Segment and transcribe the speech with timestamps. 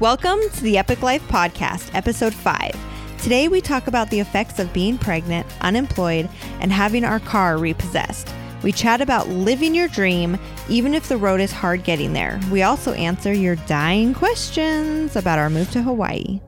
[0.00, 2.74] Welcome to the Epik Life Podcast, Episode 5.
[3.18, 8.34] Today we talk about the effects of being pregnant, unemployed, and having our car repossessed.
[8.62, 10.38] We chat about living your dream,
[10.70, 12.40] even if the road is hard getting there.
[12.50, 16.40] We also answer your dying questions about our move to Hawaii.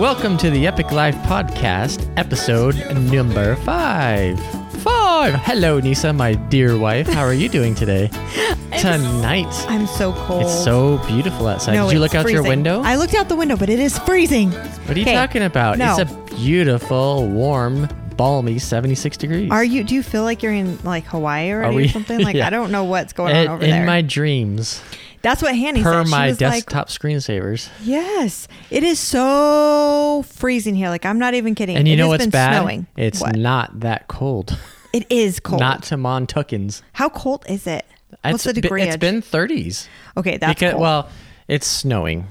[0.00, 2.74] Welcome to the Epik Life Podcast, episode
[3.12, 4.40] number five.
[4.82, 5.34] Five.
[5.34, 7.06] Hello, Nisa, my dear wife.
[7.06, 8.08] How are you doing today?
[8.80, 9.46] Tonight.
[9.68, 10.42] I'm so cold.
[10.44, 11.74] It's so beautiful outside.
[11.74, 12.48] No, Did you it's look out your freezing.
[12.48, 12.80] window?
[12.82, 14.50] I looked out the window, but it is freezing.
[14.52, 15.76] what are you talking about?
[15.76, 15.94] no.
[15.98, 17.86] It's a beautiful, warm,
[18.16, 19.50] balmy 76 degrees.
[19.50, 19.84] Are you?
[19.84, 22.20] Do you feel like you're in like Hawaii already we- or something?
[22.20, 22.46] Like Yeah.
[22.46, 23.68] I don't know what's going in, on over there.
[23.68, 23.86] in there.
[23.86, 24.82] my dreams,
[25.22, 26.06] That's what Hanny per said.
[26.06, 27.68] She my was like, desktop screensavers.
[27.82, 30.88] Yes, it is so freezing here.
[30.88, 31.76] Like I'm not even kidding.
[31.76, 32.56] And you It know what's bad?
[32.58, 32.86] Snowing.
[32.96, 33.36] It's What?
[33.36, 34.58] not that cold.
[34.92, 35.60] It is cold.
[35.60, 36.82] Not to Montuckins.
[36.94, 37.84] How cold is it?
[38.22, 38.82] What's the It's be- degree?
[38.82, 39.00] It's edge?
[39.00, 39.88] been 30s.
[40.16, 40.36] okay.
[40.38, 40.82] That's because cold.
[40.82, 41.08] well,
[41.48, 42.26] it's snowing.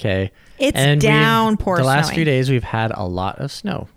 [0.00, 0.32] Okay.
[0.58, 2.14] It's we've- downpour The last snowing.
[2.16, 3.88] few days we've had a lot of snow,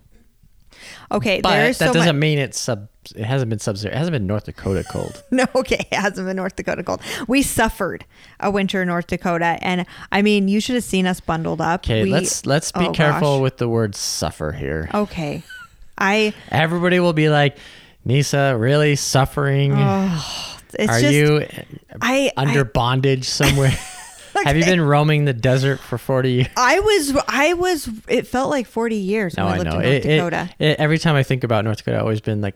[1.11, 1.41] okay.
[1.41, 2.21] but that so doesn't much.
[2.21, 2.87] mean it's sub.
[3.15, 3.93] It hasn't been sub-zero.
[3.93, 5.23] It hasn't been North Dakota cold.
[5.31, 7.01] No, okay, it hasn't been North Dakota cold.
[7.27, 8.05] We suffered
[8.39, 11.81] a winter in North Dakota, and I mean, you should have seen us bundled up.
[11.85, 13.41] Okay, We- let's let's be oh, careful gosh.
[13.43, 14.89] with the word "suffer" here.
[14.93, 15.43] Okay,
[15.97, 16.33] I.
[16.51, 17.57] Everybody will be like,
[18.05, 19.73] "Nisa, really suffering?
[19.75, 21.45] Oh, it's Are just you
[22.01, 23.71] I under I, bondage somewhere?
[24.45, 27.17] Have you been roaming the desert for forty years?" I was.
[27.27, 27.89] I was.
[28.07, 29.79] It felt like 40 years No, when I I lived know.
[29.79, 30.49] in North It, it- Dakota.
[30.59, 32.55] it- every time I think about North Dakota, I've always been like,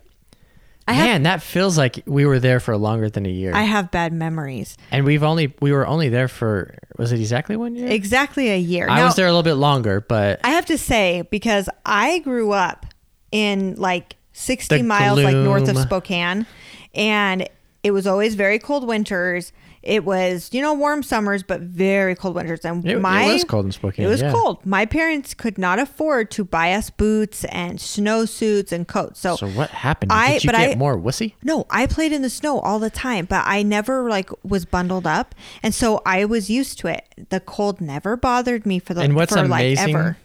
[0.87, 3.63] I have- "Man, that feels like we were there for longer than a year." I
[3.63, 4.77] have bad memories.
[4.91, 7.87] and we've only we were only there for was it exactly one year?
[7.87, 8.87] Exactly a year.
[8.89, 12.19] I Now, was there a little bit longer, but I have to say because I
[12.19, 12.85] grew up
[13.31, 15.77] in like 60 The miles like north of.
[15.77, 16.45] Spokane
[16.93, 17.47] and
[17.83, 19.51] it was always very cold winters.
[19.81, 23.43] It was, you know, warm summers but very cold winters and it, my it was
[23.43, 24.05] cold in Spokane.
[24.05, 24.31] It was yeah.
[24.31, 24.63] cold.
[24.63, 29.19] My parents could not afford to buy us boots and snowsuits and coats.
[29.19, 30.11] So, So what happened?
[30.11, 31.33] I- Did you but get I- more wussy?
[31.41, 35.07] no, I played in the snow all the time, but I never like was bundled
[35.07, 35.33] up,
[35.63, 37.03] and so I was used to it.
[37.29, 40.17] The cold never bothered me for the And what's for amazing like ever.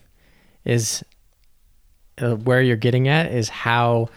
[0.66, 1.02] is
[2.18, 4.10] uh, where you're getting at is how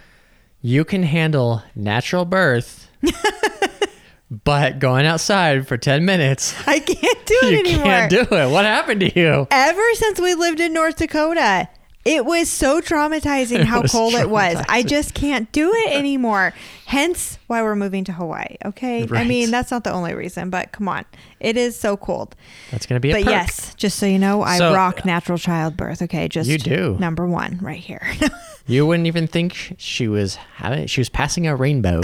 [0.61, 2.88] you can handle natural birth,
[4.43, 7.53] but going outside for ten minutes, I can't do it anymore.
[7.53, 7.85] you anymore.
[7.85, 8.51] can't do it.
[8.51, 9.47] What happened to you?
[9.51, 11.67] Ever since we lived in North Dakota,
[12.05, 14.57] it was so traumatizing how was cold it was.
[14.69, 16.53] I just can't do it anymore.
[16.85, 18.55] Hence why we're moving to Hawaii.
[18.65, 19.07] Okay.
[19.11, 21.05] I mean, that's not the only reason, but come on.
[21.39, 22.35] It is so cold.
[22.71, 23.31] That's gonna be a But perk.
[23.31, 26.01] yes, just so you know, I So- rock uh, natural childbirth.
[26.03, 26.27] Okay.
[26.27, 26.97] Just You do.
[26.99, 28.05] number one right here.
[28.67, 30.85] You wouldn't even think she was having.
[30.87, 32.01] She was passing a rainbow.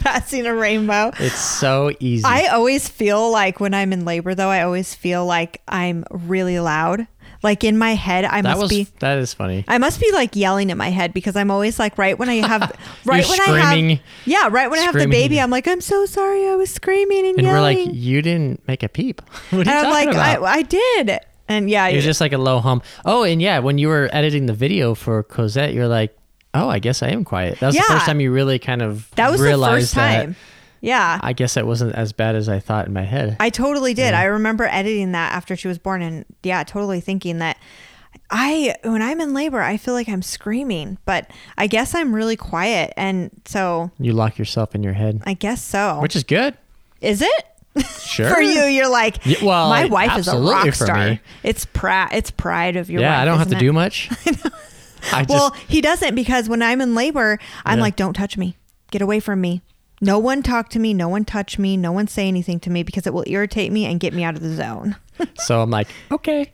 [0.04, 1.12] Passing a rainbow.
[1.18, 2.24] it's so easy.
[2.24, 6.58] I always feel like when I'm in labor, though, I always feel like I'm really
[6.60, 7.06] loud.
[7.42, 8.84] Like in my head, I that must was be.
[8.98, 9.64] that is funny.
[9.66, 12.34] I must be like yelling in my head because I'm always like right when I
[12.46, 12.70] have
[13.06, 15.80] right You're when I have yeah right when I have the baby I'm like I'm
[15.80, 19.22] so sorry I was screaming and, And we're like, you didn't make a peep.
[19.50, 20.42] What are and you I'm talking like about?
[20.42, 22.82] I, I did and yeah It was just like a low hum.
[23.06, 26.14] Oh, and yeah, when you were editing the video for Cosette, you're like,
[26.54, 29.10] "Oh, I guess I am quiet." That was the first time you really kind of
[29.16, 30.36] that was the realized first time
[30.82, 33.36] yeah I guess it wasn't as bad as I thought in my head.
[33.38, 37.38] I totally did I remember editing that after she was born and yeah totally thinking
[37.38, 37.58] that
[38.30, 42.36] I when I'm in labor I feel like I'm screaming but I guess I'm really
[42.36, 46.56] quiet and so you lock yourself in your head, I guess so which is good.
[47.02, 47.44] is it
[48.00, 48.30] Sure.
[48.34, 52.30] for you you're like Yeah, well, my wife is a rock star it's pride it's
[52.30, 53.60] pride of your yeah, wife, I don't have to it?
[53.60, 54.08] do much.
[55.12, 57.82] I just well he doesn't because when i'm in labor i'm Yeah.
[57.82, 58.56] like don't touch me
[58.90, 59.62] get away from me
[60.00, 62.82] no one talk to me no one touch me no one say anything to me
[62.82, 64.96] because it will irritate me and get me out of the zone
[65.36, 66.50] so I'm like, okay.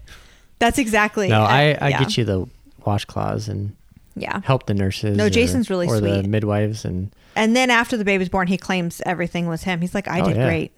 [0.59, 1.99] that's exactly No, I I yeah.
[2.01, 2.47] get you the
[2.85, 3.75] washcloths and
[4.17, 5.17] yeah help the nurses.
[5.17, 8.57] No, or- Jason's really or the midwives, and and then after the baby's born he
[8.57, 10.47] claims everything was him he's like i Oh, did yeah.
[10.47, 10.73] great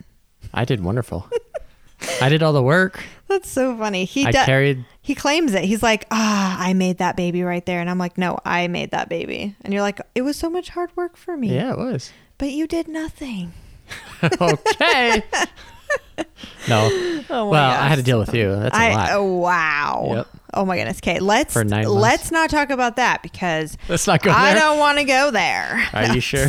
[0.55, 1.29] I did wonderful.
[2.23, 3.03] I did all the work.
[3.29, 4.85] That's so funny he I does carried.
[5.03, 8.17] he claims it he's like ah i made that baby right there and i'm like
[8.19, 11.37] no i made that baby and you're like it was so much hard work for
[11.37, 12.11] me Yeah, it was.
[12.39, 13.53] but you did nothing
[14.23, 15.23] okay.
[16.69, 16.89] no.
[17.31, 18.55] Oh my well, I had to deal with you.
[18.55, 19.09] That's a I, lot.
[19.13, 20.11] Oh, wow.
[20.17, 20.27] Yep.
[20.55, 20.99] Oh my goodness.
[20.99, 22.01] Okay, let's For nine months.
[22.03, 24.61] let's not talk about that because Let's not go I there.
[24.63, 25.89] don't want to go there.
[25.95, 26.49] Are you sure?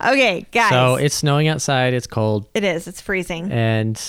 [0.00, 0.70] Okay, guys.
[0.70, 1.94] so it's snowing outside.
[1.94, 2.86] It's cold, it is.
[2.86, 3.50] It's freezing.
[3.50, 4.00] and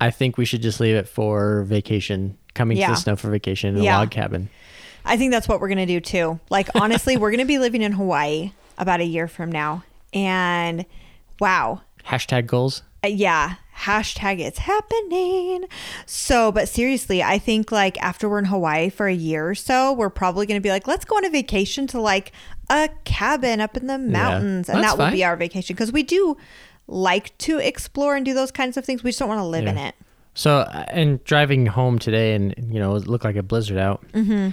[0.00, 2.36] I think we should just leave it for vacation.
[2.54, 2.86] Coming Yeah.
[2.88, 3.96] to the snow for vacation in Yeah.
[3.96, 4.48] a log cabin.
[5.04, 6.40] I think that's what we're gonna do too.
[6.50, 10.84] Like honestly, we're gonna be living in Hawaii about a year from now, and
[11.40, 12.82] wow, Hashtag goals.
[13.04, 15.66] Uh, yeah hashtag it's happening
[16.06, 19.92] so but seriously i think like after we're in hawaii for a year or so
[19.92, 22.32] we're probably going to be like let's go on a vacation to like
[22.70, 25.12] a cabin up in the mountains and That's that will fine.
[25.12, 26.38] be our vacation because we do
[26.88, 29.66] like to explore and do those kinds of things we just don't want to live
[29.66, 29.94] in it
[30.34, 34.06] So, uh, and driving home today, and you know, it looked like a blizzard out.
[34.12, 34.50] Mm-hmm.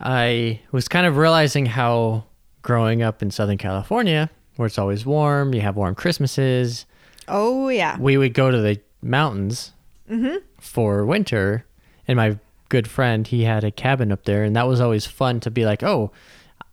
[0.00, 2.24] I was kind of realizing how
[2.62, 6.86] growing up in Southern California, where it's always warm, you have warm Christmases.
[7.28, 9.72] oh yeah We would go to the mountains
[10.58, 11.64] for winter,
[12.08, 15.40] and my good friend, he had a cabin up there, and that was always fun
[15.40, 16.10] to be like, oh,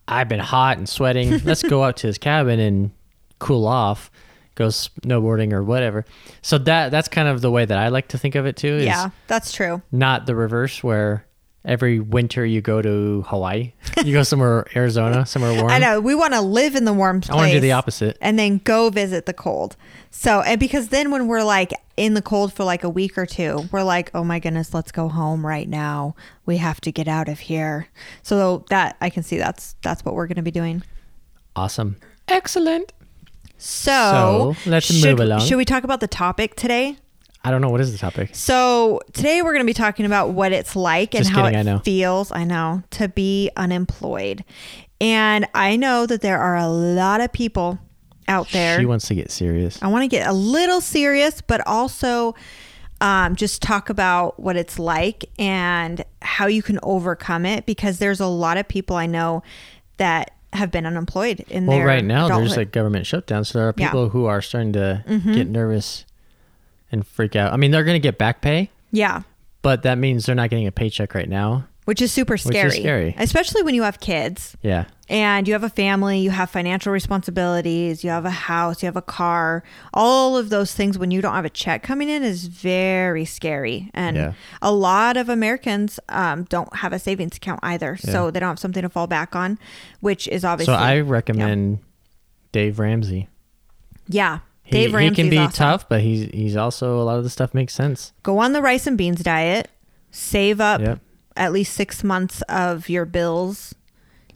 [0.07, 1.39] I've been hot and sweating.
[1.43, 2.91] Let's go out to his cabin and
[3.39, 4.09] cool off,
[4.57, 6.04] go snowboarding or whatever.
[6.42, 8.75] So that that's kind of the way that I like to think of it too.
[8.75, 11.25] Is yeah that's true not the reverse where
[11.63, 13.74] every winter you go to Hawaii,
[14.04, 15.69] you go somewhere Arizona, somewhere warm.
[15.69, 17.74] i know we want to live in the warm place I want to do the
[17.74, 18.18] opposite.
[18.21, 19.75] and then go visit the cold.
[20.09, 23.25] So, and because then when we're like in the cold for like a week or
[23.25, 26.15] two, we're like, oh my goodness, let's go home right now.
[26.45, 27.89] We have to get out of here.
[28.24, 30.83] So that I can see that's that's what we're going to be doing.
[31.56, 31.98] Awesome.
[32.30, 32.94] Excellent.
[33.57, 35.42] So, So, let's should, move along.
[35.42, 36.98] Should we talk about the topic today?
[37.44, 38.31] I don't know what is the topic.
[38.33, 41.59] So today we're going to be talking about what it's like and how kidding, it
[41.59, 41.80] I know.
[41.80, 42.31] feels.
[42.31, 44.44] I know to be unemployed,
[45.00, 47.80] and I know that there are a lot of people
[48.27, 49.81] out there She wants to get serious.
[49.81, 52.36] I want to get a little serious, but also
[53.00, 58.19] um, just talk about what it's like and how you can overcome it because there's
[58.19, 59.44] a lot of people I know
[59.98, 62.59] that have been unemployed in Well, their right now there's adulthood.
[62.59, 63.86] a government shutdown, so there are Yeah.
[63.88, 63.95] Mm-hmm.
[63.98, 66.06] people who are starting to get nervous
[66.92, 67.54] and freak out.
[67.54, 69.21] I mean, they're going to get back pay, yeah,
[69.62, 71.68] but that means they're not getting a paycheck right now.
[71.86, 73.15] which is super is scary, scary.
[73.18, 74.86] especially when you have kids Yeah.
[75.09, 78.95] And you have a family, you have financial responsibilities, you have a house, you have
[78.98, 79.63] a car.
[79.94, 83.89] All of those things when you don't have a check coming in is very scary.
[83.94, 84.33] And Yeah.
[84.62, 88.59] a lot of Americans um, don't have a savings account either, so they don't have
[88.59, 89.57] something to fall back on,
[90.01, 90.74] which is obviously.
[90.74, 91.80] So I recommend
[92.51, 93.27] Dave Ramsey.
[94.07, 94.39] yeah.
[94.63, 95.54] He, Dave he can be awesome.
[95.54, 98.12] tough, but he's he's also a lot of the stuff makes sense.
[98.24, 99.69] Go on the rice and beans diet,
[100.12, 101.00] save up Yep.
[101.38, 103.74] at least six months of your bills.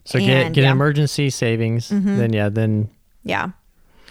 [0.04, 0.68] So get And, get yeah.
[0.68, 0.72] Mm-hmm.
[0.72, 1.88] an emergency savings.
[1.88, 2.88] Then yeah, then
[3.24, 3.50] Yeah.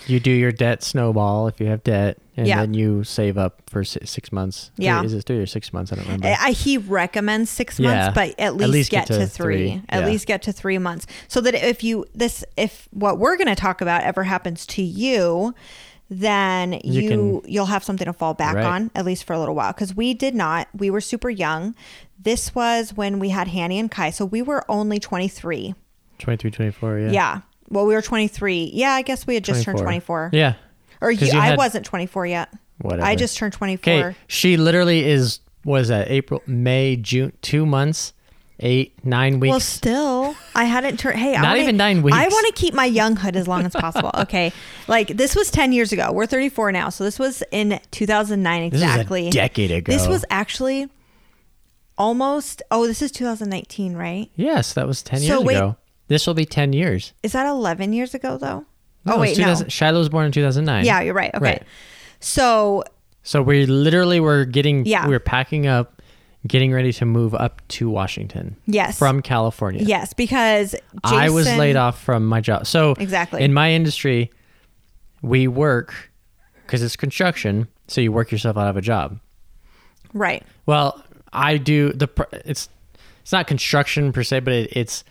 [0.07, 2.61] you do your debt snowball if you have debt, and Yeah.
[2.61, 4.71] then you save up for six months.
[4.77, 5.03] Yeah.
[5.03, 5.91] is it three or six months?
[5.91, 6.27] I don't remember.
[6.39, 7.89] I, he recommends six Yeah.
[7.93, 9.55] months, but at least, least get, get to, three.
[9.71, 9.81] three.
[9.89, 10.05] At Yeah.
[10.07, 13.55] least get to three months, so that if you this if what we're going to
[13.55, 15.53] talk about ever happens to you,
[16.09, 18.65] then you, You you'll have something to fall back Right.
[18.65, 19.71] on at least for a little while.
[19.71, 20.67] Because we did not.
[20.75, 21.73] We were super young.
[22.21, 25.73] This was when we had Hanny and Kai, so we were only twenty three.
[26.21, 27.12] 23, 24, yeah.
[27.12, 27.41] Yeah.
[27.69, 28.69] Well, we were twenty three.
[28.73, 30.29] Yeah, I guess we had just turned twenty four.
[30.33, 30.56] Yeah.
[31.00, 32.53] Or you, you I had- wasn't twenty four yet.
[32.79, 33.03] Whatever.
[33.07, 33.94] I just turned twenty four.
[33.94, 35.39] Okay, she literally is.
[35.63, 36.09] What is that?
[36.12, 38.12] April, May, June, two months,
[38.59, 39.51] eight, nine weeks.
[39.51, 41.18] Well, still, I hadn't turned.
[41.19, 42.18] Hey, I Not wanna, even nine weeks.
[42.18, 44.12] I want to keep my younghood as long as possible.
[44.17, 44.51] Okay,
[44.89, 46.12] like this was ten years ago.
[46.12, 49.29] We're thirty four now, so this was in two thousand nine This a exactly.
[49.29, 49.94] decade ago.
[49.94, 50.89] This was actually
[51.97, 52.62] almost.
[52.71, 54.29] Oh, this is two thousand nineteen, right?
[54.35, 55.77] yes, that was ten So years wait- ago.
[56.12, 57.13] This will be ten years.
[57.24, 58.65] Is that eleven years ago though?
[59.06, 59.56] No, oh wait, no.
[59.68, 60.86] Shiloh was born in two thousand nine.
[60.86, 61.34] Yeah, you're right.
[61.34, 61.63] Okay, Right.
[62.20, 62.84] so
[63.24, 64.86] So we literally were getting.
[64.86, 65.08] Yeah.
[65.08, 66.01] We were packing up,
[66.46, 69.84] getting ready to move up to Washington yes, from California.
[69.84, 72.68] yes, because I was laid off from my job.
[72.68, 73.41] So Exactly.
[73.44, 74.32] in my industry,
[75.22, 75.94] we work
[76.65, 77.68] because it's construction.
[77.88, 79.20] So you work yourself out of a job.
[80.13, 80.44] Right.
[80.65, 81.03] Well,
[81.34, 82.08] I do the.
[82.46, 82.70] It's
[83.22, 85.03] it's not construction per se, but it, it's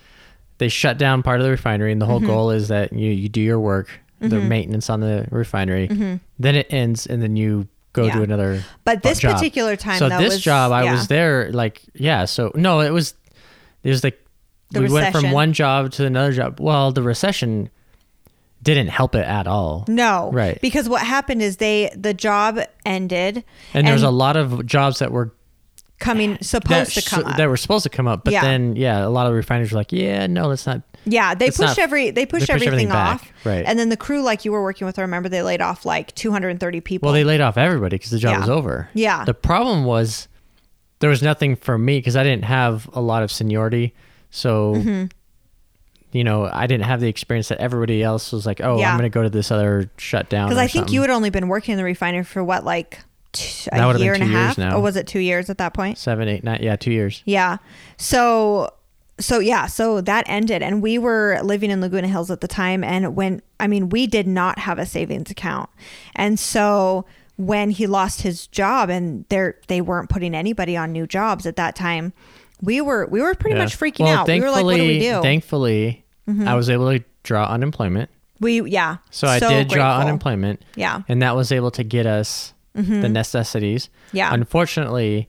[0.61, 2.27] they shut down part of the refinery, and the whole Mm-hmm.
[2.27, 3.89] goal is that you you do your work,
[4.19, 5.87] the maintenance on the refinery,
[6.39, 8.07] then it ends, and then you go Mm-hmm.
[8.09, 8.15] Yeah.
[8.15, 8.63] to another.
[8.85, 9.33] But this job.
[9.35, 10.91] particular time, so though, this was- job, I yeah.
[10.93, 12.25] was there like yeah.
[12.25, 13.15] So no, it was
[13.83, 14.23] it was like
[14.69, 16.59] The we went from one job to another job.
[16.59, 17.69] Well, the recession
[18.63, 19.85] didn't help it at all.
[19.87, 20.61] No, Right.
[20.61, 24.99] Because what happened is they the job ended, And there was a lot of jobs
[24.99, 25.33] that were
[26.01, 27.37] coming that, supposed to come up.
[27.37, 28.41] that were supposed to come up, but Yeah.
[28.41, 30.81] then yeah, a lot of refiners were like, yeah, no, let's not.
[31.05, 33.63] yeah, they pushed not- every they pushed, they pushed everything, everything off, Right.
[33.65, 36.13] And then the crew, like you were working with, I remember they laid off like
[36.15, 37.07] 230 people.
[37.07, 38.39] Well, they laid off everybody because the job Yeah.
[38.41, 38.89] was over.
[38.93, 39.23] Yeah.
[39.25, 40.27] The problem was
[40.99, 43.93] there was nothing for me because I didn't have a lot of seniority,
[44.29, 44.75] so.
[44.75, 45.05] Mm-hmm.
[46.13, 48.91] You know, I didn't have the experience that everybody else was like, oh, Yeah.
[48.91, 50.49] I'm going to go to this other shutdown.
[50.49, 50.93] because I think something.
[50.93, 52.99] you had only been working in the refinery for what like
[53.33, 54.77] t- a year and a years half, now.
[54.77, 55.97] or was it two years at that point?
[55.97, 57.21] seven, eight, nine, yeah, two years.
[57.25, 57.57] Yeah.
[57.97, 58.73] So
[59.19, 62.83] so yeah, so that ended and we were living in Laguna Hills at the time
[62.83, 65.69] and when I mean, we did not have a savings account.
[66.15, 67.05] And so
[67.37, 71.55] when he lost his job and they they weren't putting anybody on new jobs at
[71.57, 72.13] that time,
[72.61, 73.63] we were we were pretty Yeah.
[73.63, 74.27] much freaking well, out.
[74.27, 75.05] We were like, what do we do?
[75.05, 75.21] Mm-hmm.
[75.21, 76.05] Thankfully,
[76.45, 78.09] I was able to draw unemployment.
[78.39, 78.97] we yeah.
[79.11, 80.63] So, I did draw unemployment.
[80.75, 81.01] Yeah.
[81.07, 83.87] And that was able to get us the necessities.
[84.07, 84.17] Mm-hmm.
[84.17, 84.33] Yeah.
[84.33, 85.27] Unfortunately,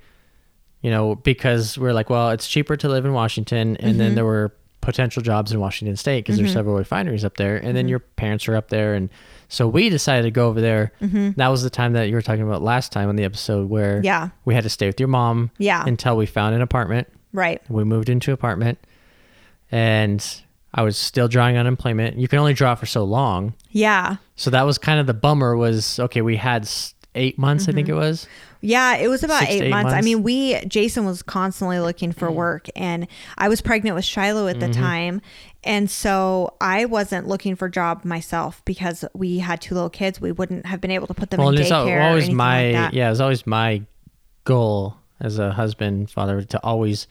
[0.80, 3.76] you know, because we're like, well, it's cheaper to live in Washington.
[3.76, 3.98] And Mm-hmm.
[3.98, 7.54] then there were potential jobs in Washington State because there's several refineries up there.
[7.56, 7.74] And Mm-hmm.
[7.74, 8.94] then your parents are up there.
[8.94, 9.10] And
[9.48, 10.92] so we decided to go over there.
[11.00, 13.96] That was the time that you were talking about last time on the episode where
[13.98, 14.04] Mm-hmm.
[14.06, 14.28] Yeah.
[14.44, 15.84] we had to stay with your mom Yeah.
[15.86, 17.06] until we found an apartment.
[17.32, 17.62] Right.
[17.68, 18.78] We moved into apartment
[19.70, 20.42] and
[20.74, 22.18] I was still drawing unemployment.
[22.18, 23.54] You can only draw for so long.
[23.70, 24.16] Yeah.
[24.36, 26.68] So that was kind of the bummer was okay, we had
[27.14, 27.96] eight months, I think Mm-hmm.
[27.96, 28.26] it was.
[28.60, 29.92] Yeah, it was about Six to eight, eight months.
[29.92, 34.46] I mean, we Jason was constantly looking for work, and I was pregnant with Shiloh
[34.48, 34.80] at the Mm-hmm.
[34.80, 35.20] time,
[35.64, 40.20] and so I wasn't looking for a job myself because we had two little kids.
[40.20, 41.98] We wouldn't have been able to put them Well, in and it's al- daycare.
[41.98, 42.94] or always anything my like that.
[42.94, 43.82] yeah, it was always my
[44.44, 47.06] goal as a husband, father to always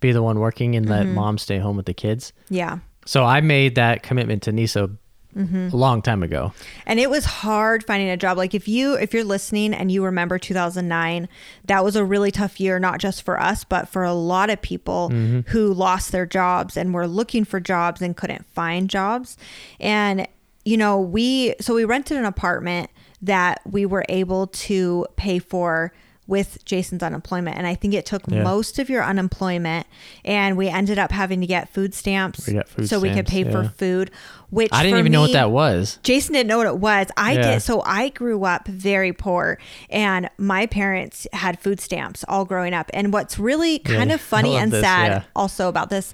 [0.00, 1.08] be the one working and Mm-hmm.
[1.08, 2.32] let mom stay home with the kids.
[2.48, 2.78] yeah.
[3.06, 4.90] So I made that commitment to Nisa
[5.36, 5.68] Mm-hmm.
[5.72, 6.52] a long time ago.
[6.86, 10.04] and it was hard finding a job like if you if you're listening and you
[10.04, 11.28] remember 2009
[11.66, 14.60] that was a really tough year not just for us but for a lot of
[14.60, 19.36] people who lost their jobs and were looking for jobs and couldn't find jobs
[19.78, 20.26] and
[20.64, 22.90] you know we so we rented an apartment
[23.22, 25.92] that we were able to pay for
[26.26, 28.44] with Jason's unemployment and I think it took Yeah.
[28.44, 29.84] most of your unemployment
[30.24, 33.30] and we ended up having to get food stamps We food so we could stamps,
[33.32, 34.12] pay for food
[34.50, 35.98] which I didn't even know what that was.
[36.02, 37.06] Jason didn't know what it was.
[37.16, 37.52] I Yeah.
[37.52, 37.62] did.
[37.62, 42.90] So I grew up very poor, and my parents had food stamps all growing up.
[42.92, 45.22] And what's really kind Yeah, of funny and this, sad yeah.
[45.34, 46.12] also about this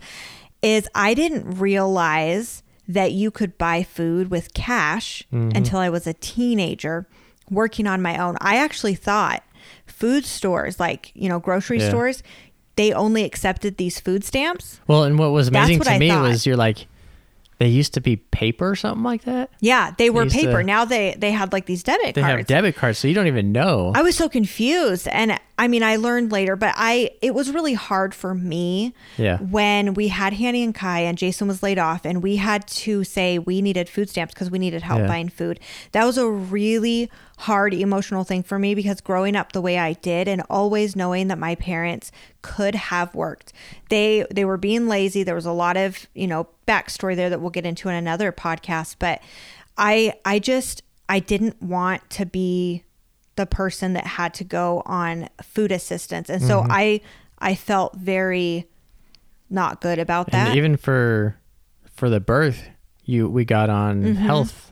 [0.63, 5.57] is I didn't realize that you could buy food with cash Mm-hmm.
[5.57, 7.07] until I was a teenager
[7.51, 8.37] working on my own.
[8.41, 9.43] I actually thought
[9.87, 12.23] food stores, like, you know, grocery stores,
[12.77, 14.81] they only accepted these food stamps.
[14.87, 16.23] Well, and what was amazing what to I me thought.
[16.29, 16.87] was you're like
[17.59, 19.51] they used to be paper or something like that.
[19.61, 20.63] Yeah, they were to- paper.
[20.63, 22.15] now they they had like these debit cards.
[22.15, 22.39] They cards.
[22.39, 23.93] have debit cards, so you don't even know.
[23.95, 25.09] I was so confused.
[25.09, 29.39] And I mean, I learned later, but I, it was really hard for me Yeah.
[29.39, 33.05] when we had Hanny and Kai and Jason was laid off and we had to
[33.05, 35.07] say we needed food stamps because we needed help Yeah.
[35.07, 35.59] buying food.
[35.93, 39.95] That was a really hard emotional thing for me because growing up the way I
[39.95, 43.53] did and always knowing that my parents could have worked.
[43.89, 45.23] They, they were being lazy.
[45.23, 48.31] There was a lot of, you know, backstory there that we'll get into in another
[48.31, 49.23] podcast, but
[49.79, 52.83] I, I just, I didn't want to be
[53.37, 56.49] the person that had to go on food assistance and Mm-hmm.
[56.49, 57.01] so i
[57.39, 58.67] i felt very
[59.51, 61.37] not good about that and even for
[61.95, 62.63] for the birth,
[63.05, 64.53] you we got on health.
[64.53, 64.63] Mm-hmm.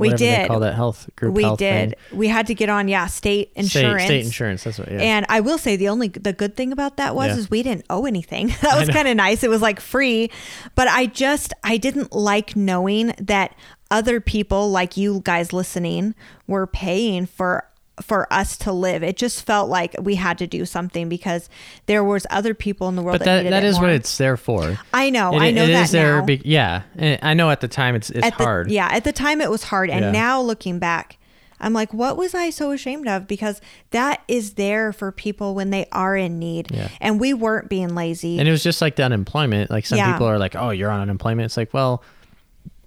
[0.00, 0.48] We whatever They did.
[0.48, 1.34] call that health group.
[1.34, 2.18] we health did thing.
[2.18, 4.64] we had to get on yeah state State, insurance state insurance.
[4.64, 4.88] That's what.
[4.92, 4.98] Yeah.
[5.00, 7.36] And I will say the only the good thing about that was Yeah.
[7.38, 8.48] is we didn't owe anything.
[8.60, 9.42] That was kind of nice.
[9.42, 10.30] It was like free,
[10.76, 13.56] but I just I didn't like knowing that
[13.90, 16.14] other people like you guys listening
[16.46, 17.64] were paying for
[18.02, 19.02] for us to live.
[19.02, 21.48] It just felt like we had to do something because
[21.86, 24.16] there was other people in the world but that, that that it is what it's
[24.18, 24.78] there for.
[24.92, 25.34] I know.
[25.34, 26.24] It- I know it that is there now.
[26.24, 26.82] be- yeah,
[27.22, 28.70] I know at the time it's it's at the, hard.
[28.70, 30.10] Yeah, at the time it was hard, and Yeah.
[30.12, 31.18] now looking back,
[31.60, 33.26] I'm like, what was I so ashamed of?
[33.26, 36.88] Because that is there for people when they are in need, Yeah.
[37.00, 38.38] and we weren't being lazy.
[38.38, 39.68] And it was just like the unemployment.
[39.70, 40.12] Like some Yeah.
[40.12, 42.02] people are like, "Oh, you're on unemployment." It's like, well,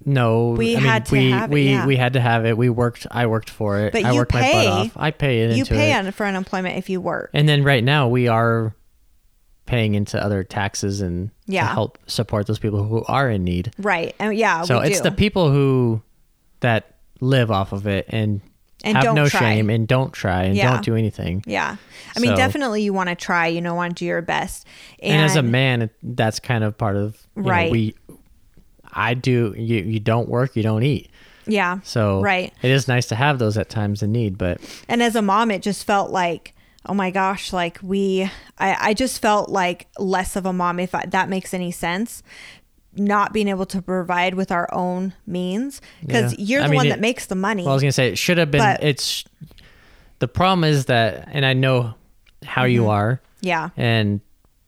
[0.06, 0.50] no.
[0.50, 1.86] We I mean, had to we have it, we yeah.
[1.86, 2.56] we had to have it.
[2.56, 3.06] We worked.
[3.10, 3.92] I worked for it.
[3.92, 4.92] But I you worked my butt off.
[4.96, 6.12] I pay it you pay it.
[6.14, 7.30] for unemployment if you work.
[7.34, 8.74] And then right now we are
[9.66, 11.62] paying into other taxes and Yeah.
[11.62, 13.72] to help support those people who are in need.
[13.78, 14.14] Right.
[14.18, 15.04] And yeah, So it's do.
[15.10, 16.02] the people who
[16.60, 18.40] that live off of it and,
[18.84, 19.40] And have no try.
[19.40, 20.72] shame and don't try and Yeah.
[20.72, 21.44] don't do anything.
[21.46, 21.76] yeah.
[22.16, 24.66] I mean, So- definitely you want to try, you know, want to do your best.
[25.00, 27.70] And, And, as a man, that's kind of part of you know, Right.
[27.70, 27.94] we.
[28.92, 29.54] I do.
[29.56, 31.10] You you don't work, you don't eat.
[31.46, 31.78] yeah.
[31.82, 32.52] So Right.
[32.62, 35.50] it is nice to have those at times in need, but And as a mom,
[35.50, 36.54] it just felt like,
[36.86, 40.94] oh my gosh, like we, I, I just felt like less of a mom, if
[40.94, 42.22] I, that makes any sense.
[42.94, 46.44] Not being able to provide with our own means because Yeah.
[46.44, 47.62] you're I the mean, one it- that makes the money.
[47.62, 48.60] well, I was gonna say it should have been.
[48.60, 49.24] But- it's
[50.18, 51.94] the problem is that, and I know
[52.44, 52.90] how you Mm-hmm.
[52.90, 53.70] are, yeah.
[53.78, 54.20] and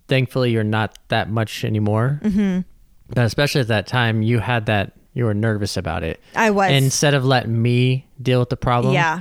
[0.09, 2.21] thankfully you're not that much anymore.
[2.25, 2.61] Mm-hmm.
[3.08, 4.92] But especially at that time, you had that.
[5.12, 6.20] You were nervous about it.
[6.34, 6.73] I was.
[6.73, 9.20] Instead of letting me deal with the problem, yeah.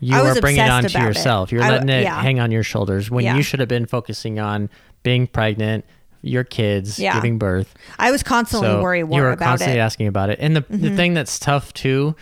[0.00, 1.06] you I are bringing it on to about it.
[1.06, 1.52] yourself.
[1.52, 2.20] You're I- letting it yeah.
[2.20, 3.36] hang on your shoulders when Yeah.
[3.36, 4.68] you should have been focusing on
[5.04, 5.84] being pregnant,
[6.22, 7.14] your kids Yeah.
[7.14, 7.72] giving birth.
[8.00, 9.78] I was constantly so worried you were constantly it.
[9.78, 9.86] Mm-hmm.
[9.86, 10.38] asking about it.
[10.40, 12.16] And the the thing that's tough too,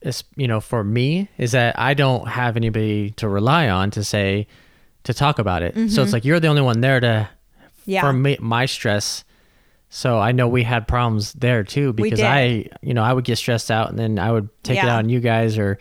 [0.00, 4.02] is you know, for me, is that I don't have anybody to rely on to
[4.04, 4.46] say
[5.04, 5.90] to talk about it.
[5.90, 7.90] So it's like you're the only one there to Mm-hmm.
[7.90, 8.00] yeah.
[8.02, 9.24] for me my stress.
[9.92, 12.20] So I know we had problems there too because.
[12.20, 15.00] I, you know, I would get stressed out and then I would take it out
[15.00, 15.78] on you guys or,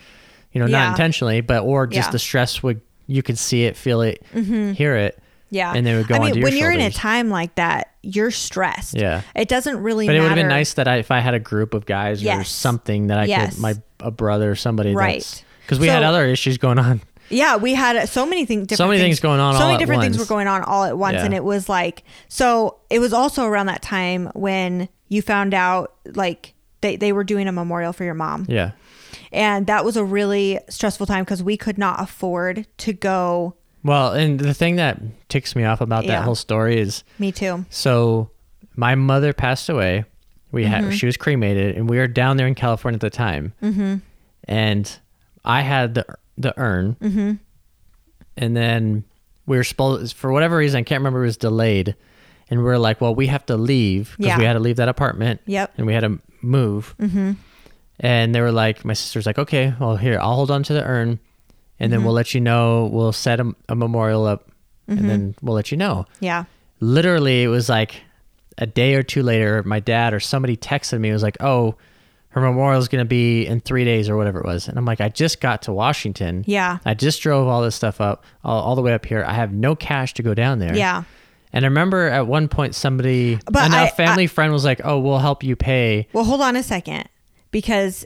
[0.51, 0.79] you know, Yeah.
[0.85, 2.11] not intentionally, but or just Yeah.
[2.11, 4.71] the stress would you could see it, feel it, mm-hmm.
[4.73, 5.17] hear it.
[5.51, 5.73] yeah.
[5.75, 8.29] and then it would go I mean, when you're in a time like that, you're
[8.31, 8.95] stressed.
[8.95, 9.21] Yeah.
[9.35, 11.39] It doesn't really But it would have been nice that I, if I had a
[11.39, 13.53] group of guys or something that I Yes.
[13.55, 15.43] could, my a brother or somebody, Right.
[15.65, 17.01] Because we had other issues going on.
[17.29, 18.75] Yeah, we had so many things.
[18.75, 20.83] So many things going on So all many at different things were going on all
[20.83, 21.25] at once, Yeah.
[21.25, 22.77] and it was like so.
[22.89, 27.48] It was also around that time when you found out like they they were doing
[27.48, 28.71] a memorial for your mom, Yeah.
[29.31, 33.55] and that was a really stressful time because we could not afford to go.
[33.83, 36.12] Well, and the thing that ticks me off about Yeah.
[36.19, 37.65] that whole story is Me too.
[37.69, 38.29] so
[38.75, 40.05] my mother passed away.
[40.51, 40.71] We Mm-hmm.
[40.89, 43.53] had she was cremated, and we were down there in California at the time.
[43.62, 43.95] Mm-hmm.
[44.45, 44.98] And
[45.45, 46.05] I had the
[46.39, 47.34] the urn, mm-hmm.
[48.38, 49.03] and then
[49.46, 51.96] we were supposed for whatever reason I can't remember it was delayed,
[52.50, 54.38] and we were like, well, we have to leave because Yeah.
[54.39, 55.41] we had to leave that apartment.
[55.46, 55.74] Yep.
[55.77, 56.96] and we had to move.
[57.00, 57.34] Mm-hmm.
[58.00, 60.84] And they were like, my sister's like, okay, well, here I'll hold on to the
[60.84, 61.19] urn,
[61.79, 62.89] and then we'll let you know.
[62.91, 64.50] We'll set a, a memorial up,
[64.88, 66.46] and then we'll let you know Yeah.
[66.79, 68.01] literally it was like
[68.58, 71.75] a day or two later my dad or somebody texted me it was like oh
[72.29, 74.86] her memorial is going to be in three days or whatever it was and i'm
[74.86, 76.77] like i just got to washington Yeah.
[76.86, 79.51] i just drove all this stuff up all, all the way up here i have
[79.51, 81.03] no cash to go down there Yeah.
[81.53, 84.81] and i remember at one point somebody But and I- a family friend was like
[84.83, 87.09] oh we'll help you pay Well, hold on a second
[87.51, 88.05] because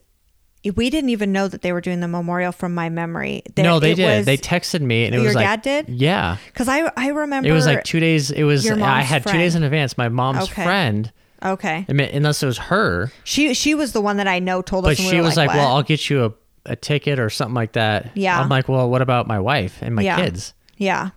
[0.77, 3.43] we didn't even know that they were doing the memorial from my memory.
[3.57, 5.89] No they did was- they texted me and it was like dad did?
[5.89, 9.23] yeah Because I I remember it was like two days it was Your i had
[9.27, 10.63] two days in advance my mom's Okay.
[10.63, 11.11] friend
[11.43, 11.85] Okay.
[11.89, 14.83] I mean, unless it was her She she was the one that I know told
[14.85, 14.99] but us.
[14.99, 16.33] we she were was like, "What?" well i'll get you a,
[16.65, 18.39] a ticket or something like that Yeah.
[18.39, 20.17] i'm like well what about my wife and my Yeah.
[20.17, 21.09] kids yeah,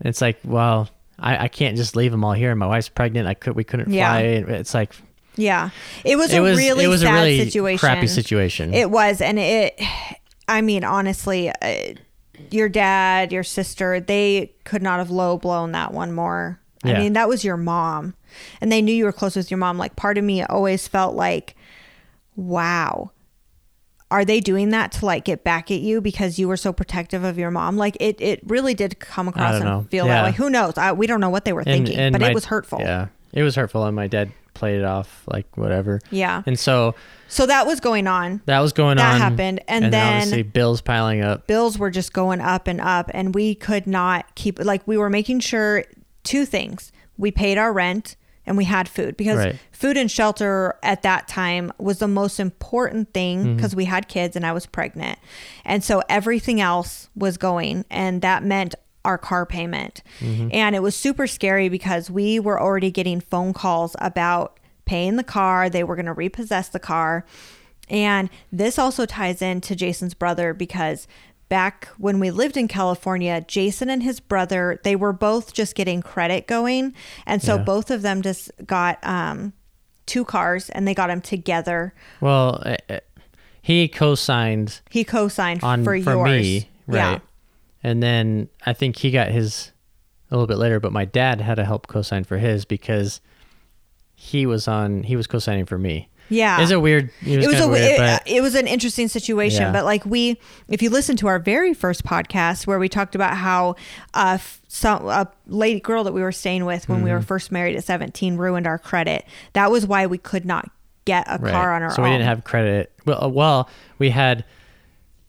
[0.00, 3.26] And it's like well I, I can't just leave them all here my wife's pregnant
[3.28, 4.10] i could we couldn't Yeah.
[4.12, 4.92] fly it's like
[5.38, 5.68] yeah.
[6.04, 7.78] It was it a was really it was sad a really situation.
[7.78, 9.78] crappy situation It was, and it.
[10.48, 11.92] I mean, honestly, uh,
[12.50, 16.58] your dad, your sister, they could not have low blown that one more.
[16.94, 18.14] I mean, that was your mom,
[18.60, 19.78] and they knew you were close with your mom.
[19.78, 21.56] Like, part of me always felt like,
[22.36, 23.10] wow.
[24.08, 27.24] Are they doing that to like get back at you because you were so protective
[27.24, 27.76] of your mom?
[27.76, 29.86] Like it, it really did come across and know.
[29.90, 30.22] feel Yeah.
[30.22, 30.32] that way.
[30.36, 30.78] Who knows?
[30.78, 32.78] I, we don't know what they were thinking, but my- it was hurtful.
[32.80, 36.42] yeah it was hurtful and my dad played it off like whatever Yeah.
[36.46, 36.94] and so
[37.26, 38.40] So that was going on.
[38.46, 41.76] that was going That on That happened, and then, then- obviously bills piling up bills
[41.76, 45.40] were just going up and up and we could not keep like we were making
[45.40, 45.82] sure
[46.26, 49.58] two things we paid our rent and we had food because Right.
[49.72, 53.56] food and shelter at that time was the most important thing Mm-hmm.
[53.56, 55.18] because we had kids and I was pregnant
[55.64, 60.48] and so everything else was going and that meant our car payment Mm-hmm.
[60.52, 65.24] and it was super scary because we were already getting phone calls about paying the
[65.24, 67.24] car they were going to repossess the car
[67.88, 71.06] and this also ties into Jason's brother because
[71.48, 76.02] back when we lived in California, Jason and his brother, they were both just getting
[76.02, 76.94] credit going.
[77.24, 77.62] And so Yeah.
[77.62, 79.52] both of them just got um,
[80.06, 81.94] two cars and they got them together.
[82.20, 83.00] well eh, eh,
[83.62, 86.28] he co-signed He co signed on for, for, yours.
[86.30, 86.98] me, right?
[86.98, 87.18] Yeah.
[87.82, 89.72] And then I think he got his
[90.30, 93.20] a little bit later, but my dad had to help co-sign for his because
[94.14, 96.08] he was on he was co-signing for me.
[96.28, 96.60] Yeah.
[96.60, 97.10] It's a weird.
[97.24, 99.72] It was, it was a weird, it, it was an interesting situation Yeah.
[99.72, 103.36] but like we if you listen to our very first podcast where we talked about
[103.36, 103.76] how
[104.14, 107.16] uh f- some a lady girl that we were staying with when we Mm-hmm.
[107.18, 110.68] were first married at 17 ruined our credit that was why we could not
[111.04, 111.52] get a right.
[111.52, 112.92] car on our so own So we didn't have credit.
[113.06, 114.44] Well, uh, well, we had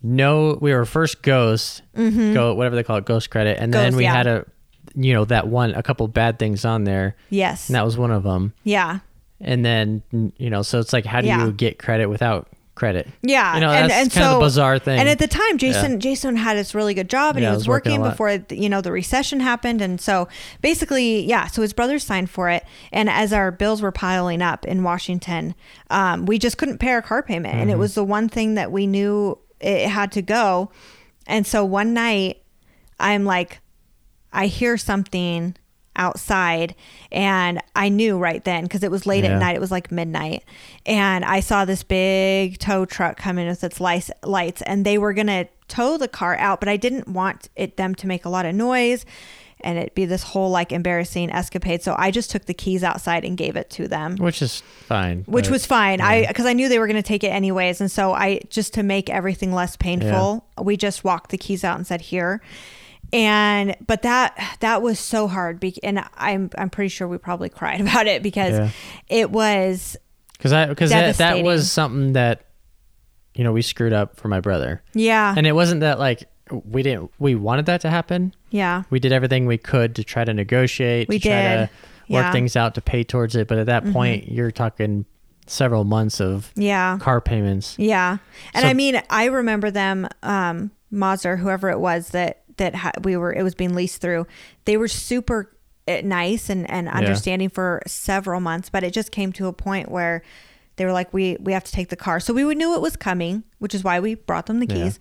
[0.01, 0.57] no.
[0.61, 3.97] We were first Ghost, go whatever they call it, Ghost credit, and then Mm-hmm.
[3.97, 4.13] We yeah.
[4.13, 4.45] had a,
[4.95, 8.11] you know, that one a couple bad things on there, yes and that was one
[8.11, 8.53] of them.
[8.63, 8.99] yeah
[9.39, 10.01] And then
[10.37, 11.45] you know, so it's like, how do Yeah.
[11.45, 13.07] you get credit without credit?
[13.23, 14.99] Yeah, you know, and, that's and kind so, of a bizarre thing.
[14.99, 15.97] And at the time, Jason Yeah.
[15.97, 18.69] Jason had this really good job, and Yeah, he was, was working working, before you
[18.69, 20.27] know the recession happened, and so
[20.61, 21.47] basically, yeah.
[21.47, 25.55] So his brother signed for it, and as our bills were piling up in Washington,
[25.89, 27.69] um, we just couldn't pay our car payment, and Mm-hmm.
[27.71, 30.71] it was the one thing that we knew it had to go.
[31.25, 32.41] And so one night,
[32.99, 33.59] I'm like,
[34.31, 35.55] I hear something
[35.97, 36.75] outside
[37.11, 39.31] and I knew right then because it was late Yeah.
[39.35, 40.43] at night it was like midnight
[40.85, 44.97] and I saw this big tow truck come in with its lights lights and they
[44.97, 48.23] were going to tow the car out but I didn't want it them to make
[48.25, 49.05] a lot of noise
[49.61, 51.81] and it'd be this whole like embarrassing escapade.
[51.81, 54.15] So I just took the keys outside and gave it to them.
[54.17, 55.23] which is fine.
[55.25, 55.99] Which was fine.
[55.99, 58.75] I because I knew they were going to take it anyways, and so I just
[58.75, 62.39] to make everything less painful, we just walked the keys out and said here.
[63.13, 67.49] And but that that was so hard, be, and I'm I'm pretty sure we probably
[67.49, 68.69] cried about it because Yeah.
[69.07, 69.95] it was
[70.33, 72.45] because I because that, that was something that
[73.33, 76.81] you know we screwed up for my brother, yeah and it wasn't that like we
[76.83, 78.33] didn't we wanted that to happen.
[78.51, 81.55] yeah We did everything we could to try to negotiate, We to try did.
[81.55, 81.69] to work
[82.07, 82.23] Yeah.
[82.23, 82.31] Mm-hmm.
[82.33, 83.47] things out to pay towards it.
[83.49, 85.05] But at that point, you're talking
[85.45, 87.75] several months of yeah car payments.
[87.77, 88.17] Yeah,
[88.53, 92.91] and So- I mean, I remember them, um, Mazda, whoever it was that that ha-
[93.03, 94.27] we were, it was being leased through.
[94.65, 95.55] They were super
[95.87, 99.89] uh, nice and and understanding for several months, but it just came to a point
[99.89, 100.21] where
[100.75, 102.19] they were like, we we have to take the car.
[102.19, 104.83] So we knew it was coming, which is why we brought them the Yeah.
[104.83, 104.99] keys.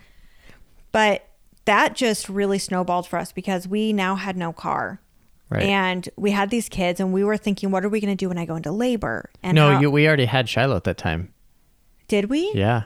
[0.93, 1.29] But
[1.65, 5.01] that just really snowballed for us because we now had no car.
[5.49, 5.65] Right.
[5.65, 8.29] And we had these kids, and we were thinking, what are we going to do
[8.29, 9.31] when I go into labor?
[9.43, 11.33] And no, how- you, we already had Shiloh at that time.
[12.09, 12.51] did we?
[12.55, 12.85] Yeah,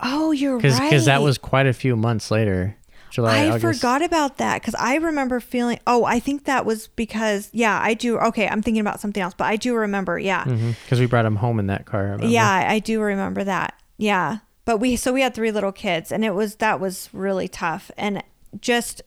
[0.00, 1.00] Oh, you're because right.
[1.04, 2.76] that was quite a few months later.
[3.14, 3.44] July.
[3.44, 3.80] I August.
[3.80, 5.78] forgot about that because I remember feeling.
[5.86, 8.18] Oh, I think that was because yeah, I do.
[8.18, 10.18] Okay, I'm thinking about something else, but I do remember.
[10.18, 10.98] Yeah, because Mm-hmm.
[11.00, 12.18] we brought him home in that car.
[12.20, 13.74] I yeah, I do remember that.
[13.96, 17.48] Yeah, but we so we had three little kids, and it was that was really
[17.48, 17.90] tough.
[17.96, 18.22] And
[18.60, 19.02] just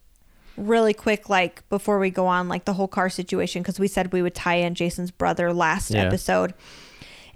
[0.55, 4.11] really quick, like before we go on, like the whole car situation, because we said
[4.11, 6.03] we would tie in Jason's brother last Yeah.
[6.05, 6.53] episode,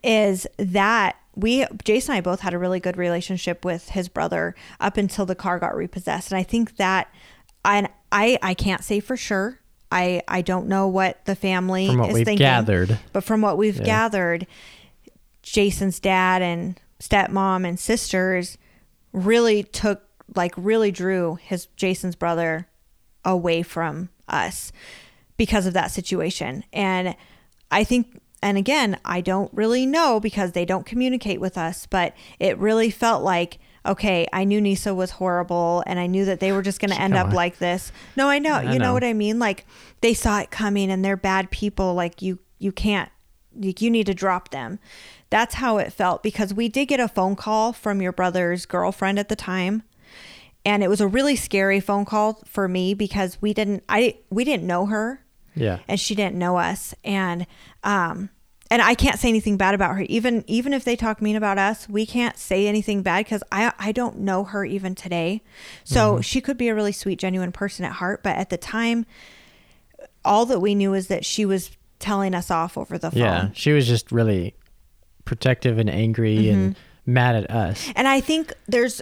[0.03, 4.56] is that we Jason and I both had a really good relationship with his brother
[4.80, 7.13] up until the car got repossessed, and I think that,
[7.63, 9.60] and I I can't say for sure.
[9.91, 12.98] I I don't know what the family From what is we've thinking, gathered.
[13.13, 13.84] but from what we've Yeah.
[13.84, 14.48] gathered,
[15.44, 18.58] Jason's dad and stepmom and sisters
[19.12, 20.04] really took
[20.36, 22.67] like really drew his Jason's brother
[23.26, 24.72] away from us
[25.36, 26.63] because of that situation.
[26.72, 27.15] And
[27.70, 32.13] I think and again, I don't really know because they don't communicate with us, but
[32.39, 36.51] it really felt like okay, I knew Nisa was horrible and I knew that they
[36.51, 37.34] were just going to end up on.
[37.34, 37.91] like this.
[38.15, 38.54] No, I know.
[38.54, 38.86] I you know.
[38.86, 38.93] know.
[38.93, 39.39] what I mean?
[39.39, 39.65] Like
[40.01, 43.10] they saw it coming and they're bad people like you you can't
[43.60, 44.77] you, you need to drop them.
[45.32, 49.17] That's how it felt because we did get a phone call from your brother's girlfriend
[49.17, 49.82] at the time.
[50.63, 54.43] And it was a really scary phone call for me because we didn't I we
[54.43, 55.25] didn't know her
[55.56, 55.80] Yeah.
[55.88, 57.47] and she didn't know us and
[57.84, 58.30] um
[58.70, 61.58] and I can't say anything bad about her even even if they talk mean about
[61.58, 65.41] us we can't say anything bad cuz I I don't know her even today
[65.84, 66.22] so Mm-hmm.
[66.22, 69.06] she could be a really sweet genuine person at heart but at the time
[70.24, 73.50] all that we knew is that she was telling us off over the phone Yeah.
[73.54, 74.56] She was just really
[75.26, 77.13] protective and angry and Mm-hmm.
[77.13, 77.89] mad at us.
[77.96, 79.02] And I think there's,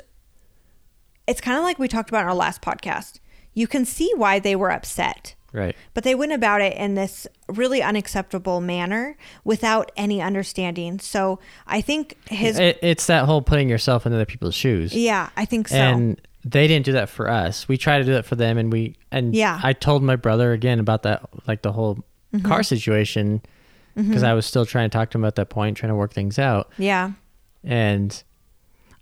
[1.28, 3.20] it's kind of like we talked about in our last podcast.
[3.54, 5.76] You can see why they were upset, Right.
[5.96, 11.00] but they went about it in this really unacceptable manner without any understanding.
[11.00, 14.94] So I think his, It, it's that whole putting yourself in other people's shoes.
[14.94, 15.76] yeah, I think so.
[15.78, 17.68] And they didn't do that for us.
[17.68, 19.58] We tried to do that for them, and we and Yeah.
[19.58, 19.66] Mm-hmm.
[19.66, 21.98] I told my brother again about that, like the whole
[22.44, 23.42] car situation,
[23.96, 26.14] because I was still trying to talk to him at that point, trying to work
[26.14, 26.72] things out.
[26.78, 27.12] yeah.
[27.64, 28.22] And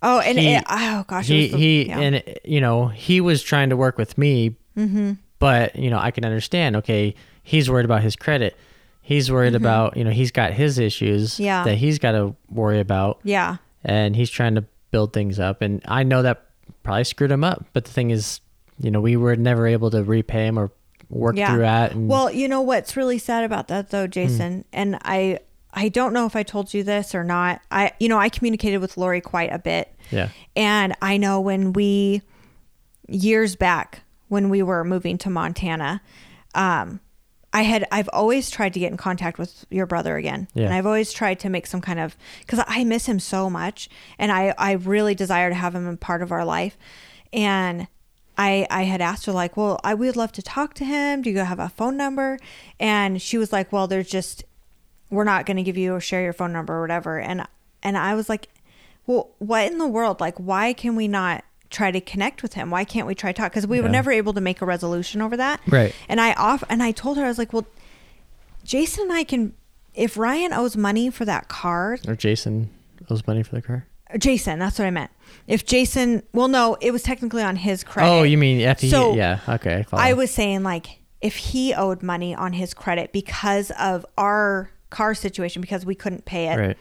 [0.02, 1.98] Oh, and He- it, oh gosh, it he was the- he yeah.
[2.00, 5.12] and you know he was trying to work with me, Mm-hmm.
[5.38, 6.76] But you know I can understand.
[6.76, 8.56] Okay, he's worried about his credit.
[9.00, 11.42] He's worried about you know he's got his issues Mm-hmm.
[11.42, 11.64] Yeah.
[11.64, 15.62] that he's got to worry about, yeah, and he's trying to build things up.
[15.62, 16.44] And I know that
[16.82, 17.64] probably screwed him up.
[17.72, 18.40] But the thing is,
[18.80, 20.70] you know, we were never able to repay him or
[21.10, 21.50] work yeah.
[21.52, 21.92] through that.
[21.92, 23.96] And Well, you know what's really sad about that Hmm.
[23.96, 25.38] though, Jason, and I
[25.72, 27.62] I don't know if I told you this or not.
[27.70, 29.94] I you know I communicated with Lori quite a bit.
[30.10, 32.22] yeah, And I know when we,
[33.08, 36.00] years back, when we were moving to Montana,
[36.54, 37.00] um,
[37.52, 40.48] I had, I've always tried to get in contact with your brother again.
[40.54, 40.66] Yeah.
[40.66, 43.88] And I've always tried to make some kind of, because I miss him so much.
[44.18, 46.76] And I, I really desire to have him a part of our life.
[47.32, 47.88] And
[48.36, 51.22] I, I had asked her, like, well, I would love to talk to him.
[51.22, 52.38] Do you have a phone number?
[52.78, 54.44] And she was like, well, there's just,
[55.10, 57.18] we're not going to give you or share your phone number or whatever.
[57.18, 57.46] And,
[57.82, 58.48] and I was like,
[59.06, 60.20] well, what in the world?
[60.20, 62.70] Like, why can we not try to connect with him?
[62.70, 63.52] Why can't we try talk?
[63.52, 65.60] Because we were never able to make a resolution over that.
[65.66, 65.94] Right.
[66.08, 67.66] And I off and I told her I was like, well,
[68.64, 69.54] Jason and I can.
[69.94, 72.70] If Ryan owes money for that car, or Jason
[73.10, 73.86] owes money for the car.
[74.16, 75.10] Jason, that's what I meant.
[75.46, 78.08] If Jason, well, no, it was technically on his credit.
[78.08, 79.82] Oh, you mean after So, he, yeah, okay.
[79.82, 80.02] follow.
[80.02, 85.14] I was saying like if he owed money on his credit because of our car
[85.14, 86.76] situation because we couldn't pay it, right.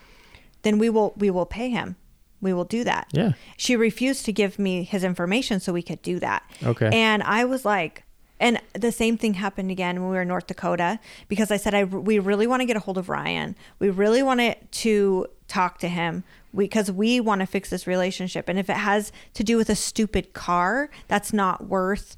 [0.62, 1.96] then we will we will pay him.
[2.42, 3.08] We will do that.
[3.12, 3.34] Yeah.
[3.58, 6.44] She refused to give me his information so we could do that.
[6.64, 6.90] Okay.
[6.94, 8.04] And I was like,
[8.40, 11.74] And the same thing happened again when we were in North Dakota because I said
[11.74, 13.56] I we really want to get a hold of Ryan.
[13.80, 16.24] We really wanted to talk to him
[16.56, 18.48] because we, want to fix this relationship.
[18.50, 22.18] And if it has to do with a stupid car, that's not worth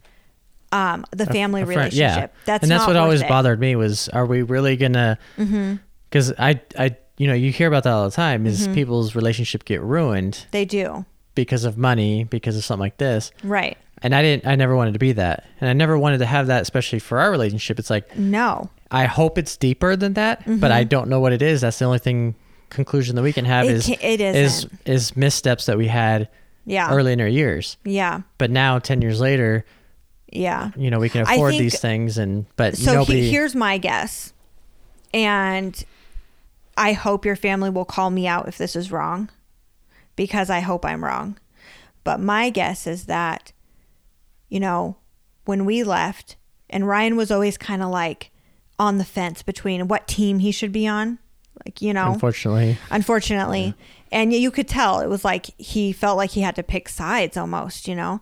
[0.72, 2.34] um, the family A friend- relationship.
[2.46, 3.28] That's and that's what always it.
[3.28, 5.76] bothered me was are we really gonna Mm-hmm.
[6.10, 8.74] because i i you know you hear about that all the time is Mm-hmm.
[8.74, 11.06] people's relationship get ruined They do
[11.36, 13.78] because of money because of something like this right.
[14.02, 16.48] and i didn't i never wanted to be that and i never wanted to have
[16.48, 20.72] that especially for our relationship it's like No, i hope it's deeper than that but
[20.72, 22.34] i don't know what it is that's the only thing
[22.70, 23.74] conclusion that we can have Mm-hmm.
[23.76, 25.18] It is ca- it is isn't.
[25.18, 26.28] missteps that we had
[26.66, 29.66] yeah, early in our years yeah, but now 10 years later
[30.32, 30.70] yeah.
[30.78, 33.78] you know we can afford think- these things and but So nobody he, here's my
[33.80, 34.34] guess,
[35.14, 35.84] and
[36.80, 39.30] I hope your family will call me out if this is wrong,
[40.16, 41.38] because I hope I'm wrong.
[42.04, 43.52] But my guess is that,
[44.48, 44.98] you know,
[45.46, 46.38] when we left,
[46.70, 48.32] and Ryan was always kind of like
[48.80, 51.20] on the fence between what team he should be on,
[51.66, 53.76] like you know, unfortunately unfortunately.
[54.12, 57.36] And you could tell it was like he felt like he had to pick sides
[57.38, 58.22] almost, you know?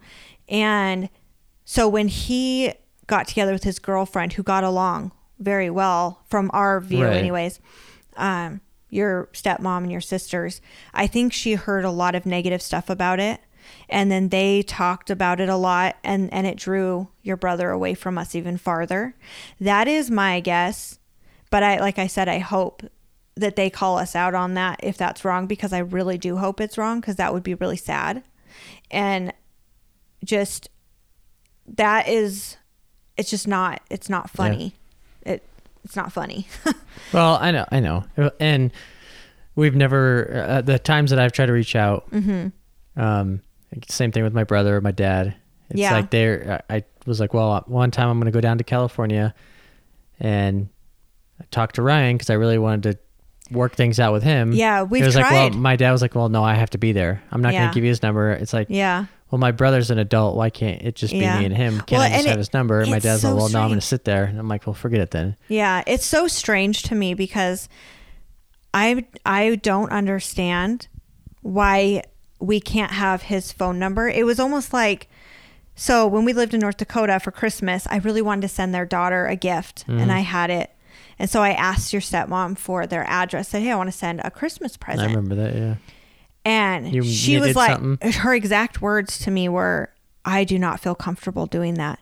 [0.49, 1.09] And
[1.63, 2.73] so when he
[3.05, 7.15] got together with his girlfriend who got along very well from our view Right.
[7.15, 7.59] anyways,
[8.17, 10.61] um, your stepmom and your sisters,
[10.93, 13.41] I think she heard a lot of negative stuff about it.
[13.89, 17.93] And then they talked about it a lot and, and it drew your brother away
[17.95, 19.15] from us even farther.
[19.59, 20.99] That is my guess.
[21.49, 22.83] But I like I said, I hope
[23.35, 26.59] that they call us out on that if that's wrong because I really do hope
[26.59, 28.23] it's wrong because that would be really sad.
[28.89, 29.33] And
[30.23, 30.69] just
[31.67, 32.57] that is
[33.17, 34.67] it's just not it's not funny.
[34.67, 34.86] It
[35.87, 36.47] it's not funny.
[37.13, 38.03] Well, I know, I know,
[38.37, 38.69] and
[39.55, 42.09] we've never uh, the times that I've tried to reach out.
[42.11, 43.01] Mm-hmm.
[43.01, 43.41] Um,
[43.87, 45.33] same thing with my brother, my dad.
[45.69, 45.93] It's Yeah.
[45.93, 46.61] like they're.
[46.69, 49.33] I I was like, well, one time I'm going to go down to California,
[50.19, 50.67] and
[51.39, 54.51] I talked to Ryan because I really wanted to work things out with him.
[54.51, 56.77] Yeah, we've It was like, well, my dad was like, well, no, I have to
[56.77, 57.23] be there.
[57.31, 58.31] I'm not going to give you his number.
[58.31, 59.05] It's like, yeah.
[59.29, 60.35] Well, my brother's an adult.
[60.35, 61.39] Why can't it just be Yeah.
[61.39, 61.75] me and him?
[61.81, 62.79] Can't Well, I just have it- his number?
[62.81, 64.23] And my dad's so like, well, no, I'm going to sit there.
[64.25, 65.35] And I'm like, well, forget it then.
[65.49, 67.67] Yeah, it's so strange to me because
[68.73, 70.87] I I don't understand
[71.41, 72.03] why
[72.39, 74.07] we can't have his phone number.
[74.07, 75.09] It was almost like
[75.75, 78.85] so when we lived in North Dakota for Christmas, I really wanted to send their
[78.85, 79.99] daughter a gift Mm-hmm.
[79.99, 80.71] and I had it.
[81.19, 83.49] And so I asked your stepmom for their address.
[83.49, 85.55] Said, "Hey, I want to send a Christmas present." I remember that.
[85.55, 85.75] Yeah.
[86.47, 88.11] And You she was like, something?
[88.13, 89.89] her exact words to me were,
[90.23, 91.99] I do not feel comfortable doing that.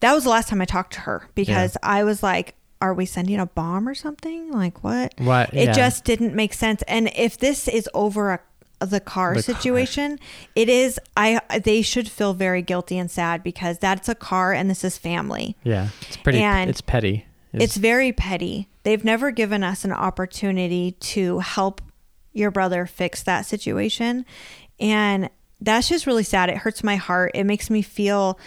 [0.00, 3.06] That was the last time I talked to her because I was like, are we
[3.06, 4.50] sending a bomb or something?
[4.52, 5.14] Like, what?
[5.18, 5.52] What?
[5.54, 5.72] It Yeah.
[5.72, 6.82] just didn't make sense.
[6.88, 8.40] And if this is over a
[8.80, 9.54] the car The car.
[9.54, 10.20] situation,
[10.54, 14.70] it is I they should feel very guilty and sad because that's a car and
[14.70, 15.56] this is family.
[15.64, 16.38] Yeah, it's pretty.
[16.40, 17.26] And it's petty.
[17.52, 18.68] It's very petty.
[18.84, 21.80] They've never given us an opportunity to help
[22.32, 24.24] your brother fix that situation.
[24.80, 26.48] And that's just really sad.
[26.48, 27.32] It hurts my heart.
[27.34, 28.38] It makes me feel,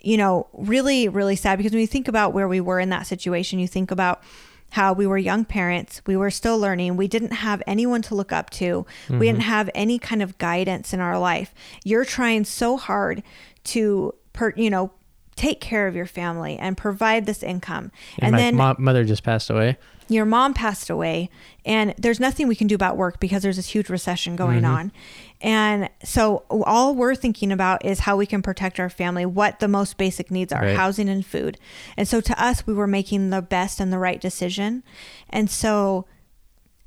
[0.00, 3.06] you know, really, really sad because when you think about where we were in that
[3.06, 4.22] situation, you think about
[4.70, 8.32] how we were young parents, we were still learning, we didn't have anyone to look
[8.32, 9.48] up to, we didn't mm-hmm.
[9.48, 11.52] have any kind of guidance in our life.
[11.84, 13.24] You're trying so hard
[13.64, 14.92] to, per, you know,
[15.40, 17.90] take care of your family and provide this income.
[18.18, 19.78] and, And, my then mo- mother just passed away.
[20.08, 21.30] your mom passed away
[21.64, 24.74] and there's nothing we can do about work because there's this huge recession going Mm-hmm.
[24.78, 24.92] on
[25.40, 29.68] and so all we're thinking about is how we can protect our family what the
[29.68, 30.76] most basic needs are Right.
[30.76, 31.56] housing and food
[31.96, 34.82] and so to us we were making the best and the right decision
[35.30, 36.04] and so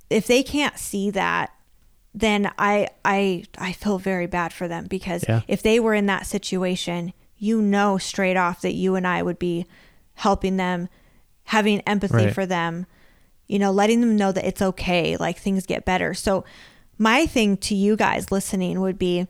[0.10, 1.52] if they can't see that
[2.14, 5.42] then i i i feel very bad for them because Yeah.
[5.48, 7.14] if they were in that situation
[7.44, 9.66] you know straight off that you and i would be
[10.16, 10.88] helping them
[11.46, 12.34] having empathy Right.
[12.34, 12.86] for them
[13.48, 16.14] you know letting them know that it's okay like things get better.
[16.14, 16.46] So
[16.98, 19.28] my thing to you guys listening would be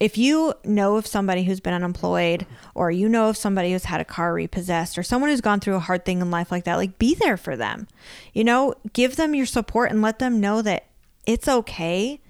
[0.00, 4.00] if you know of somebody who's been unemployed or you know of somebody who's had
[4.00, 6.76] a car repossessed or someone who's gone through a hard thing in life like that
[6.76, 7.86] like be there for them.
[8.32, 10.86] You know give them your support and let them know that
[11.26, 12.20] it's okay.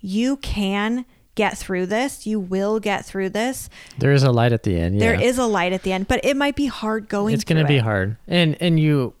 [0.00, 3.68] You can get through this you will get through this
[3.98, 4.94] There is a light at the end.
[4.94, 5.00] Yeah.
[5.12, 7.60] there is a light at the end but it might be hard going It's going
[7.62, 7.82] to be it.
[7.82, 9.14] hard, and and you,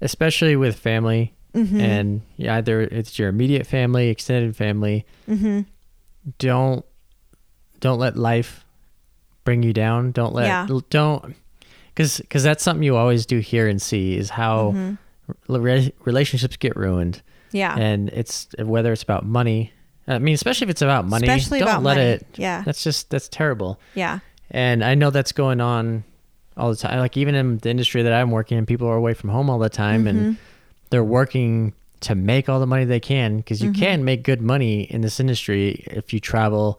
[0.00, 1.80] especially with family, Mm-hmm.
[1.80, 5.06] and yeah, either it's your immediate family, extended family.
[5.30, 5.60] Mm-hmm.
[6.38, 6.84] Don't
[7.78, 8.64] don't let life
[9.44, 10.10] bring you down.
[10.10, 10.66] Don't let Yeah.
[10.90, 11.34] don't
[11.94, 15.54] because because that's something you always do hear and see is how Mm-hmm.
[15.62, 17.22] re- relationships get ruined.
[17.52, 19.72] yeah and it's whether it's about money.
[20.06, 22.08] I mean, especially if it's about money, Especially don't about let money.
[22.08, 22.26] it.
[22.36, 22.62] Yeah.
[22.64, 23.78] that's just that's terrible.
[23.94, 24.18] yeah
[24.50, 26.04] And I know that's going on
[26.56, 26.98] all the time.
[26.98, 29.58] Like even in the industry that I'm working in, people are away from home all
[29.58, 30.16] the time Mm-hmm.
[30.18, 30.36] and
[30.90, 33.80] they're working to make all the money they can because you Mm-hmm.
[33.82, 36.78] can make good money in this industry if you travel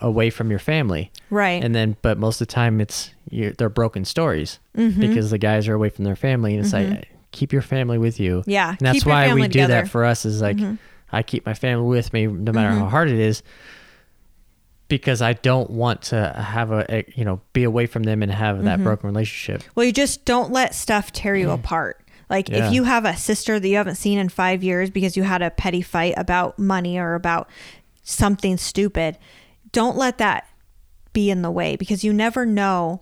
[0.00, 1.10] away from your family.
[1.28, 1.62] Right.
[1.62, 5.00] And then, but most of the time, it's you're, they're broken stories Mm-hmm.
[5.00, 8.18] because the guys are away from their family, and it's like keep your family with
[8.20, 8.42] you.
[8.46, 9.74] Yeah, and that's why we do together.
[9.74, 9.84] Mm-hmm.
[9.84, 10.24] that for us.
[10.24, 10.56] Is like
[11.12, 13.42] I keep my family with me no matter how hard it is,
[14.88, 18.30] because I don't want to have a, a you know be away from them and
[18.32, 18.84] have that Mm-hmm.
[18.84, 19.62] broken relationship.
[19.74, 22.00] Well, you just don't let stuff tear you apart.
[22.30, 22.66] Like Yeah.
[22.68, 25.42] if you have a sister that you haven't seen in five years because you had
[25.42, 27.48] a petty fight about money or about
[28.02, 29.18] something stupid,
[29.72, 30.46] don't let that
[31.12, 33.00] be in the way because you never know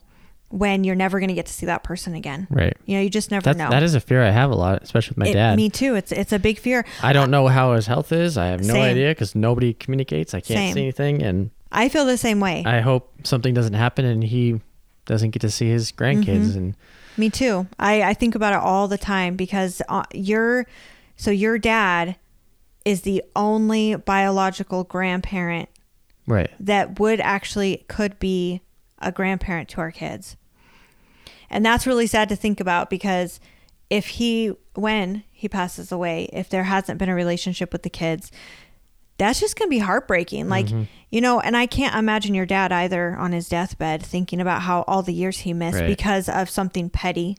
[0.53, 2.47] when you're never going to get to see that person again.
[2.51, 2.77] Right.
[2.87, 3.71] You know, you just never That's, know.
[3.71, 5.57] that is a fear I have a lot, especially with my It- dad.
[5.57, 5.95] Me too.
[5.95, 6.85] It's it's a big fear.
[7.03, 8.37] I don't know how his health is.
[8.37, 8.83] I have no Same.
[8.83, 10.35] idea because nobody communicates.
[10.35, 10.75] I can't Same.
[10.75, 12.62] see anything, and I feel the same way.
[12.67, 14.61] I hope something doesn't happen and he
[15.07, 16.51] doesn't get to see his grandkids.
[16.51, 16.59] Mm-hmm.
[16.59, 16.77] And
[17.17, 17.67] Me too.
[17.79, 20.67] I, I think about it all the time because uh, your
[21.17, 22.17] so your dad
[22.85, 25.69] is the only biological grandparent
[26.27, 28.61] right, that would actually could be
[28.99, 30.37] a grandparent to our kids.
[31.53, 33.38] And that's really sad to think about because
[33.91, 38.33] if he when he passes away, if there hasn't been a relationship with the kids,
[39.19, 40.49] that's just going to be heartbreaking.
[40.49, 40.69] Like,
[41.11, 44.83] you know, and I can't imagine your dad either on his deathbed thinking about how
[44.88, 45.87] all the years he missed Right.
[45.87, 47.37] because of something petty,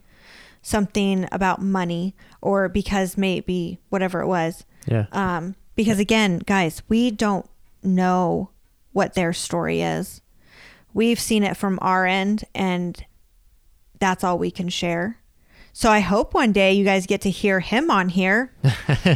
[0.61, 4.63] something about money, or because maybe whatever it was.
[4.85, 7.49] yeah, Um, because again, guys, we don't
[7.81, 8.49] know
[8.91, 10.21] what their story is.
[10.93, 13.03] We've seen it from our end, and
[14.03, 15.17] that's all we can share.
[15.75, 18.53] So I hope one day you guys get to hear him on here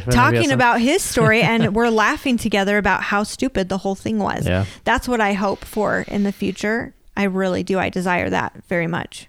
[0.10, 0.52] talking awesome.
[0.52, 4.48] about his story, and we're laughing together about how stupid the whole thing was.
[4.48, 4.66] Yeah.
[4.84, 6.96] That's what I hope for in the future.
[7.16, 7.78] I really do.
[7.78, 9.28] I desire that very much.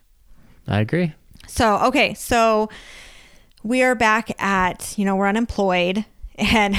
[0.66, 1.12] I agree.
[1.46, 2.70] So, okay, so
[3.62, 6.04] we are back at, you know, we're unemployed
[6.36, 6.76] and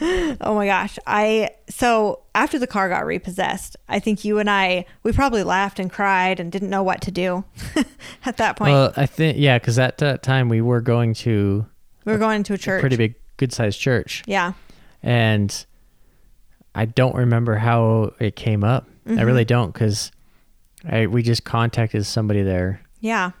[0.00, 4.84] oh my gosh, I so after the car got repossessed, I think you and I
[5.02, 7.44] we probably laughed and cried and didn't know what to do
[8.24, 8.72] at that point.
[8.72, 11.66] Well, I think yeah, because at that time we were going to
[12.04, 12.78] we were going to a church.
[12.78, 14.52] a pretty big, good sized church, Yeah.
[15.02, 15.64] and
[16.74, 18.88] I don't remember how it came up.
[19.06, 19.18] Mm-hmm.
[19.18, 20.10] I really don't because
[20.88, 23.32] I we just contacted somebody there, Yeah.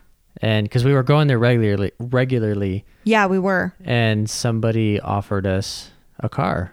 [0.42, 5.90] and because we were going there regularly, regularly, Yeah, we were and somebody offered us
[6.20, 6.72] a car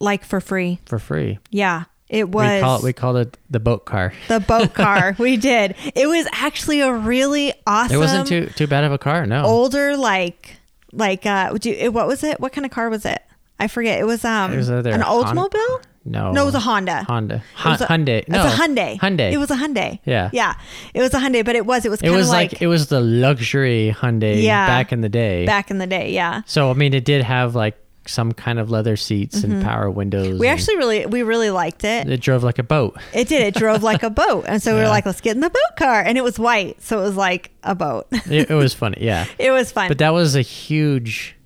[0.00, 0.78] like for free.
[0.86, 1.38] for free.
[1.50, 1.84] Yeah.
[2.08, 4.12] It was we call it we called it the boat car.
[4.28, 5.16] the boat car.
[5.18, 5.74] we did.
[5.94, 9.26] It was actually a really awesome It wasn't too too bad of a car.
[9.26, 10.56] No, older like
[10.92, 13.20] like uh it, what was it what kind of car was it
[13.58, 16.60] i forget it was um It was an Hon- oldsmobile no, no it was a
[16.60, 18.28] honda Honda, It was a- Hyundai.
[18.28, 19.32] No, it's a hyundai Hyundai.
[19.32, 20.30] it was a hyundai Yeah.
[20.32, 20.54] yeah
[20.94, 22.86] it was a hyundai but it was it was It was like, like, it was
[22.86, 24.66] the luxury Hyundai Yeah.
[24.68, 25.44] back in the day.
[25.44, 27.76] back in the day yeah So I mean, it did have like
[28.08, 30.26] some kind of leather seats and power windows.
[30.28, 30.38] Mm-hmm.
[30.38, 32.96] we actually really we really liked it it drove like a boat.
[33.12, 35.40] it did it drove like a boat and so we were like let's get in
[35.40, 38.54] the boat car and it was white so it was like a boat It, it
[38.54, 39.26] was funny, yeah.
[39.38, 41.36] it was fun But that was a huge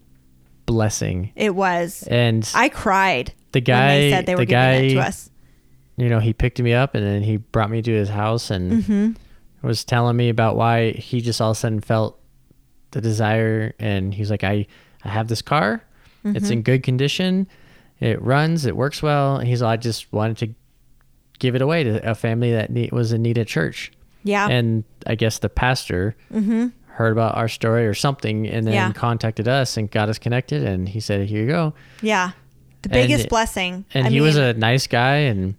[0.67, 1.33] blessing.
[1.37, 4.95] it was And i cried the guy, they said they were the giving guy, it
[4.95, 5.31] to us
[5.97, 8.85] you know, he picked me up and then he brought me to his house and
[8.85, 9.67] Mm-hmm.
[9.67, 12.19] was telling me about why he just all of a sudden felt
[12.93, 13.75] the desire.
[13.79, 14.67] And he's like, I,
[15.05, 15.83] I have this car.
[16.25, 16.37] Mm-hmm.
[16.37, 17.47] It's in good condition.
[18.01, 18.67] It runs.
[18.67, 19.37] It works well.
[19.37, 20.55] And he's I just wanted to
[21.39, 23.91] give it away to a family that need, was in need of church.
[24.25, 26.15] yeah And I guess the pastor
[26.87, 28.89] heard about our story or something and then Mm-hmm.
[28.89, 28.93] Yeah.
[28.93, 30.63] contacted us and got us connected.
[30.65, 31.75] And he said, Here you go.
[32.03, 32.33] yeah
[32.83, 35.17] the biggest it- blessing And I he was a nice guy.
[35.31, 35.55] And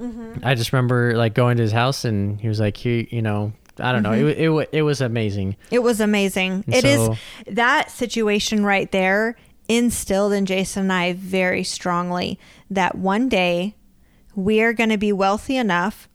[0.00, 0.40] Mm-hmm.
[0.42, 3.52] I just remember like going to his house and he was like, he, you know,
[3.78, 4.10] I don't know.
[4.12, 5.56] It, it, it was amazing.
[5.70, 6.64] It was amazing.
[6.66, 7.16] And It is so-
[7.52, 9.36] that situation right there
[9.68, 12.38] instilled in Jason and I very strongly
[12.70, 13.74] that one day
[14.34, 16.08] we are going to be wealthy enough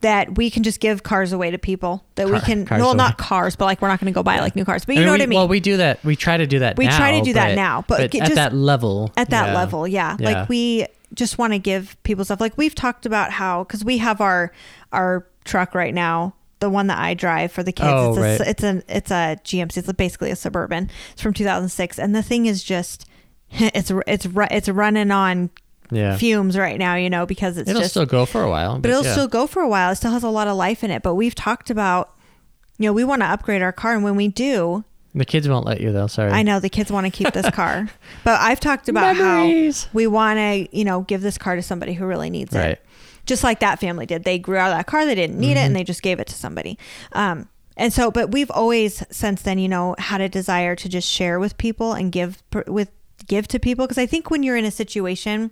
[0.00, 2.96] that we can just give cars away to people that we can well away.
[2.96, 5.00] not cars but like we're not going to go buy like new cars but you
[5.00, 6.04] I mean, know we, what I mean Well, we do that.
[6.04, 6.76] We try to do that.
[6.76, 9.30] We now, try to do that now, but but it at just- that level, at
[9.30, 9.54] that yeah.
[9.54, 10.16] level yeah.
[10.20, 10.30] Yeah.
[10.30, 13.98] like we just want to give people stuff like we've talked about how because we
[13.98, 14.52] have our
[14.92, 18.20] our truck right now the one that i drive for the kids Oh, it's, a,
[18.20, 18.40] right.
[18.48, 22.46] it's an it's a gmc it's basically a suburban it's from 2006 and the thing
[22.46, 23.06] is just
[23.50, 25.50] it's it's it's running on
[25.90, 28.78] Yeah, fumes right now you know because it's it'll just still go for a while,
[28.78, 29.12] but it'll yeah.
[29.12, 29.90] still go for a while.
[29.92, 31.02] It still has a lot of life in it.
[31.02, 32.12] But we've talked about,
[32.76, 34.84] you know, we want to upgrade our car, and when we do,
[35.14, 36.06] The kids won't let you though.
[36.08, 36.30] Sorry.
[36.30, 37.88] I know the kids want to keep this car,
[38.24, 39.84] but I've talked about Memories.
[39.84, 42.72] how we want to, you know, give this car to somebody who really needs Right.
[42.72, 42.84] it.
[43.28, 44.24] Just like that family did.
[44.24, 45.66] They grew out of that car, they didn't need it, Mm-hmm.
[45.66, 46.76] and they just gave it to somebody.
[47.12, 51.08] Um, And so, but we've always since then, you know, had a desire to just
[51.08, 52.90] share with people and give per- with
[53.28, 55.50] give to people because I think when you're in a situation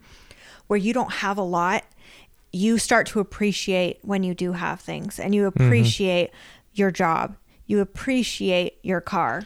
[0.66, 1.85] where you don't have a lot,
[2.53, 6.31] you start to appreciate when you do have things and you appreciate
[6.74, 7.37] your job.
[7.66, 9.43] You appreciate your car.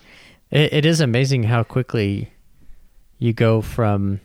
[0.50, 2.30] It, it is amazing how quickly
[3.18, 4.20] you go from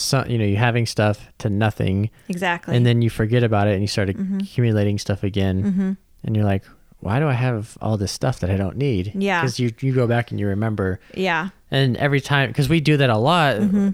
[0.00, 2.76] some, you know, you having stuff to nothing, Exactly.
[2.76, 6.64] and then you forget about it and you start accumulating stuff again, and you're like,
[7.00, 9.12] why do I have all this stuff that I don't need?
[9.14, 9.40] Yeah.
[9.40, 11.48] because you you go back and you remember, yeah.
[11.70, 13.90] and every time because we do that a lot Mm-hmm.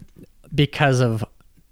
[0.54, 1.24] because of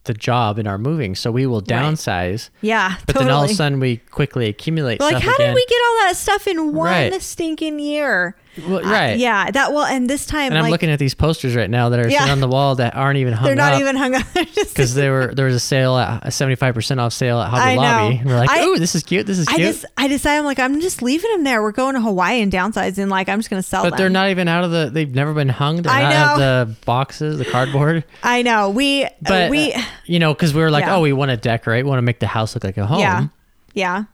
[0.04, 1.68] the job in our moving, so we will Right.
[1.68, 2.96] downsize, Yeah.
[3.06, 3.24] but totally.
[3.24, 5.00] then all of a sudden we quickly accumulate.
[5.00, 5.48] Like, how again.
[5.48, 7.22] did we get all that stuff in one Right.
[7.22, 8.36] stinking year?
[8.68, 9.18] Well, Uh, right.
[9.18, 9.50] yeah.
[9.50, 11.98] That well, and this time, And I'm like, looking at these posters right now that
[11.98, 12.30] are Yeah.
[12.30, 13.80] on the wall that aren't even hung they're not up.
[13.80, 14.26] even hung up.
[14.54, 17.52] Because there were there was a sale at a seventy five percent off sale at
[17.52, 17.80] I Hobby know.
[17.82, 19.26] Lobby, and we're like, I- "Ooh, this is cute!
[19.26, 21.62] This is I cute!" just I decided I'm like I'm just leaving them there.
[21.62, 23.08] We're going to Hawaii and downsizing.
[23.08, 23.98] Like I'm just gonna sell but them.
[23.98, 24.90] they're not even out of the.
[24.92, 25.82] They've never been hung.
[25.82, 26.64] They're I not out of know.
[26.72, 28.04] the boxes, the cardboard.
[28.22, 30.96] I know we But we uh, you know, because we were like, Yeah.
[30.96, 33.00] "Oh, we want to decorate, we want to make the house look like a home."
[33.00, 33.26] yeah
[33.74, 34.04] yeah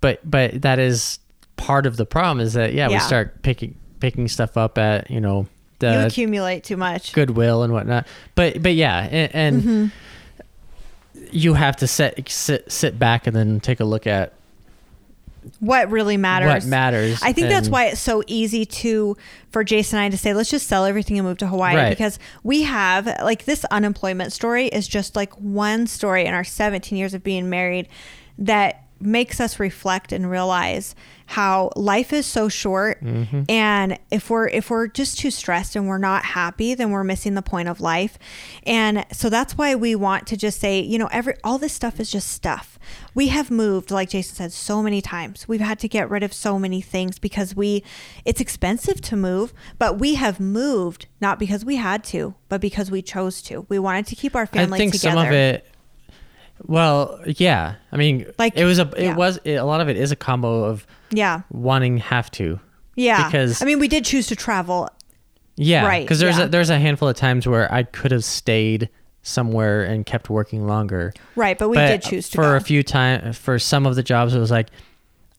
[0.00, 1.18] But but that is
[1.56, 3.74] part of the problem is that yeah, we start picking
[4.06, 5.46] picking stuff up at you know you
[5.80, 7.12] the accumulate too much.
[7.12, 8.06] Goodwill and whatnot.
[8.36, 11.26] But but yeah, and, and Mm-hmm.
[11.32, 14.32] you have to sit sit sit back and then take a look at
[15.60, 16.48] What really matters?
[16.64, 17.20] what matters.
[17.22, 19.16] I think that's why it's so easy to
[19.50, 21.90] for Jason and I to say let's just sell everything and move to Hawaii Right.
[21.90, 26.96] because we have like this unemployment story is just like one story in our 17
[26.96, 27.88] years of being married
[28.38, 30.94] that makes us reflect and realize
[31.26, 33.42] how life is so short Mm-hmm.
[33.48, 37.34] and if we're if we're just too stressed and we're not happy then we're missing
[37.34, 38.18] the point of life
[38.64, 41.98] and so that's why we want to just say you know every all this stuff
[42.00, 42.78] is just stuff
[43.14, 46.32] we have moved like jason said so many times we've had to get rid of
[46.32, 47.82] so many things because we
[48.24, 52.90] it's expensive to move but we have moved not because we had to but because
[52.90, 55.66] we chose to we wanted to keep our family I think together some of it.
[56.64, 57.74] Well, yeah.
[57.92, 58.90] I mean, Like, it was a.
[58.96, 59.14] It yeah.
[59.14, 62.58] was it, a lot of it is a combo of yeah wanting have to.
[62.96, 64.88] yeah Because- i mean we did choose to travel
[65.58, 66.44] Yeah, Right, Because there's yeah.
[66.44, 68.90] a, there's a handful of times where I could have stayed
[69.22, 71.12] somewhere and kept working longer.
[71.34, 73.94] right but we but did choose to for go a few times for some of
[73.96, 74.68] the jobs it was like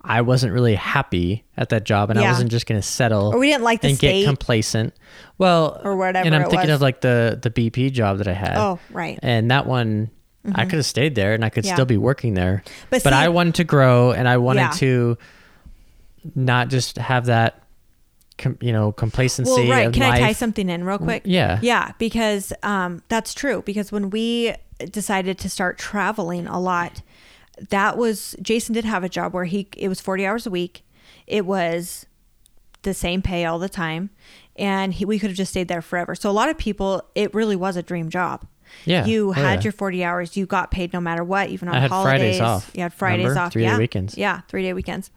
[0.01, 2.27] I wasn't really happy at that job and Yeah.
[2.27, 4.21] I wasn't just going to settle Or we didn't like the and state.
[4.21, 4.93] get complacent.
[5.37, 6.75] Well, Or whatever And I'm thinking was.
[6.75, 8.55] of like the the BP job that I had.
[8.57, 9.19] Oh, right.
[9.21, 10.09] And that one
[10.45, 10.61] I mm-hmm.
[10.69, 11.73] could have stayed there and I could Yeah.
[11.73, 12.63] still be working there.
[12.89, 14.69] But But, see- I wanted to grow and I wanted Yeah.
[14.85, 15.17] to
[16.35, 17.63] not just have that
[18.37, 19.93] com, you know complacency Well, right.
[19.93, 21.23] Can I tie something in real quick?
[21.25, 21.59] yeah.
[21.61, 23.61] Yeah, because um, that's true.
[23.65, 24.53] Because when we
[24.91, 27.01] decided to start traveling a lot,
[27.69, 30.83] that was Jason did have a job where he it was forty hours a week.
[31.25, 32.05] It was
[32.83, 34.11] the same pay all the time,
[34.55, 36.15] and he, we could have just stayed there forever.
[36.15, 38.45] So a lot of people, it really was a dream job.
[38.85, 39.05] Yeah.
[39.05, 39.63] you Oh, had yeah.
[39.63, 40.37] your forty hours.
[40.37, 42.37] You got paid no matter what, even on I had holidays.
[42.37, 43.39] Fridays off, You had Fridays remember?
[43.41, 43.51] off.
[43.53, 44.17] Three-day yeah, weekends.
[44.17, 45.09] Yeah, three day weekends.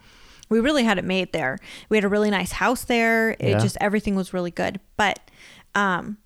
[0.51, 1.59] We really had it made there.
[1.89, 3.31] We had a really nice house there.
[3.39, 3.59] It Yeah.
[3.61, 4.81] just everything was really good.
[4.97, 5.21] But
[5.75, 6.19] um,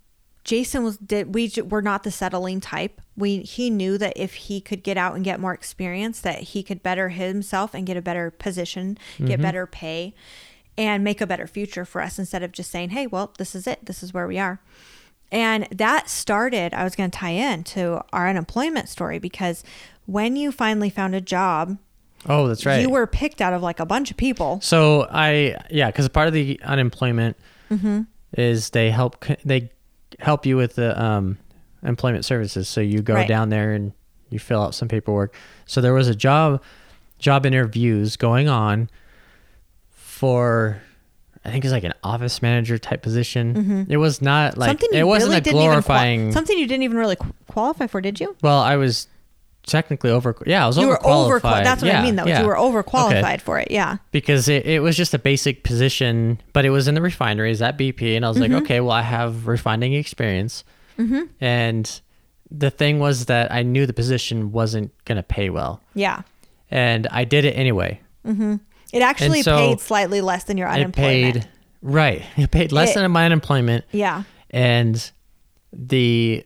[0.43, 2.99] Jason was did we were not the settling type.
[3.15, 6.63] We he knew that if he could get out and get more experience, that he
[6.63, 9.25] could better himself and get a better position, Mm-hmm.
[9.27, 10.13] get better pay,
[10.77, 13.65] and make a better future for us instead of just saying, "Hey, well, this is
[13.67, 13.85] it.
[13.85, 14.59] This is where we are."
[15.31, 16.73] And that started.
[16.73, 19.63] I was going to tie in to our unemployment story because
[20.05, 21.77] when you finally found a job,
[22.27, 22.81] Oh, that's right.
[22.81, 24.59] you were picked out of like a bunch of people.
[24.61, 27.37] So I yeah, because part of the unemployment
[27.71, 28.01] Mm-hmm.
[28.37, 29.71] is they help they
[30.19, 31.37] help you with the um,
[31.83, 32.67] employment services.
[32.69, 33.27] So you go Right.
[33.27, 33.91] down there and
[34.29, 35.35] you fill out some paperwork.
[35.65, 36.61] So there was a job
[37.19, 38.89] job interviews going on
[39.91, 40.81] for
[41.43, 43.85] I think it's like an office manager type position.
[43.89, 44.71] It was not like Mm-hmm.
[44.71, 46.31] something you it wasn't really a didn't even qual- glorifying.
[46.31, 48.35] something you didn't even really qu- qualify for, did you?
[48.41, 49.07] well, I was
[49.65, 50.35] technically over.
[50.45, 51.41] Yeah, I was You were overqualified.
[51.41, 51.63] overqualified.
[51.63, 52.25] That's what I mean, though.
[52.25, 52.41] yeah.
[52.41, 53.37] You were overqualified Okay.
[53.37, 53.69] for it.
[53.71, 53.97] Yeah.
[54.11, 57.77] because it, it was just a basic position, but it was in the refineries at
[57.77, 58.15] BP.
[58.15, 58.53] And I was Mm-hmm.
[58.53, 60.63] like, okay, well, I have refining experience.
[61.41, 62.01] And
[62.51, 65.81] the thing was that I knew the position wasn't going to pay well.
[65.93, 66.21] Yeah.
[66.71, 67.99] And I did it anyway.
[68.23, 71.35] It actually so paid slightly less than your unemployment.
[71.37, 71.49] It paid,
[71.81, 72.21] right.
[72.37, 73.83] It paid less It- than my unemployment.
[73.91, 74.23] yeah.
[74.51, 75.11] And
[75.73, 76.45] the,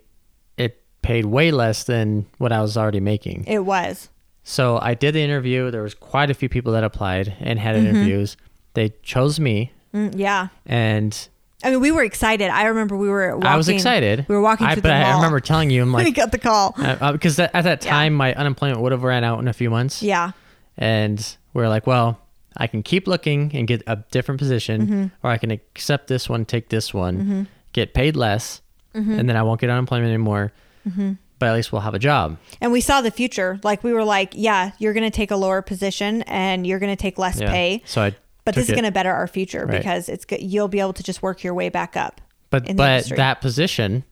[1.02, 3.46] paid way less than what I was already making.
[3.48, 4.10] It was.
[4.44, 5.70] So I did the interview.
[5.72, 7.88] There was quite a few people that applied and had Mm-hmm.
[7.88, 8.38] interviews.
[8.74, 10.50] They chose me Mm, yeah.
[10.68, 11.28] and
[11.64, 12.50] I mean, we were excited.
[12.50, 13.48] I remember we were walking.
[13.48, 14.26] I was excited.
[14.30, 15.12] We were walking I, through but the I, mall.
[15.12, 16.74] I remember telling you, I'm like, we got the call.
[16.78, 17.92] uh, uh, because that, at that Yeah.
[17.92, 20.02] time my unemployment would have ran out in a few months.
[20.04, 20.32] Yeah.
[20.78, 22.20] And we are like, well,
[22.56, 25.06] I can keep looking and get a different position, Mm-hmm.
[25.24, 28.62] or I can accept this one, take this one, get paid less,
[28.96, 29.20] Mm-hmm.
[29.20, 30.52] and then I won't get unemployment anymore.
[30.86, 32.38] But at least we'll have a job.
[32.60, 33.60] And we saw the future.
[33.64, 36.92] Like we were like, yeah, you're going to take a lower position and you're going
[36.92, 37.50] to take less Yeah.
[37.52, 37.82] pay.
[37.86, 38.16] So I.
[38.46, 39.78] But this is going to better our future Right.
[39.78, 40.42] because it's good.
[40.42, 42.20] You'll be able to just work your way back up
[42.50, 43.04] But but.
[43.06, 43.16] Mm-hmm.
[43.16, 44.04] that position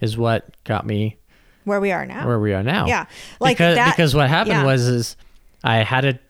[0.00, 1.18] is what got me
[1.64, 2.26] where we are now.
[2.26, 2.86] where we are now.
[2.86, 3.06] Yeah.
[3.40, 4.64] Like because, that- because what happened yeah.
[4.64, 5.16] was is
[5.64, 6.22] I had it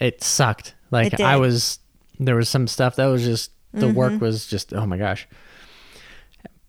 [0.00, 0.74] it sucked.
[0.90, 1.78] Like It I was
[2.18, 3.94] there was some stuff that was just the Mm-hmm.
[3.94, 5.26] work was just oh my gosh.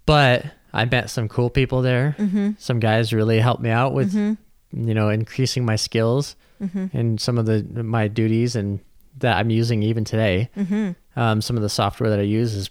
[0.06, 0.46] But
[0.78, 2.16] I met some cool people there.
[2.18, 2.52] Mm-hmm.
[2.58, 4.38] Some guys really helped me out with you
[4.72, 6.98] know increasing my skills Mm-hmm.
[6.98, 8.80] and some of the my duties and
[9.20, 10.50] that I'm using even today.
[10.58, 10.92] Mm-hmm.
[11.20, 12.70] Um, some of the software that I use is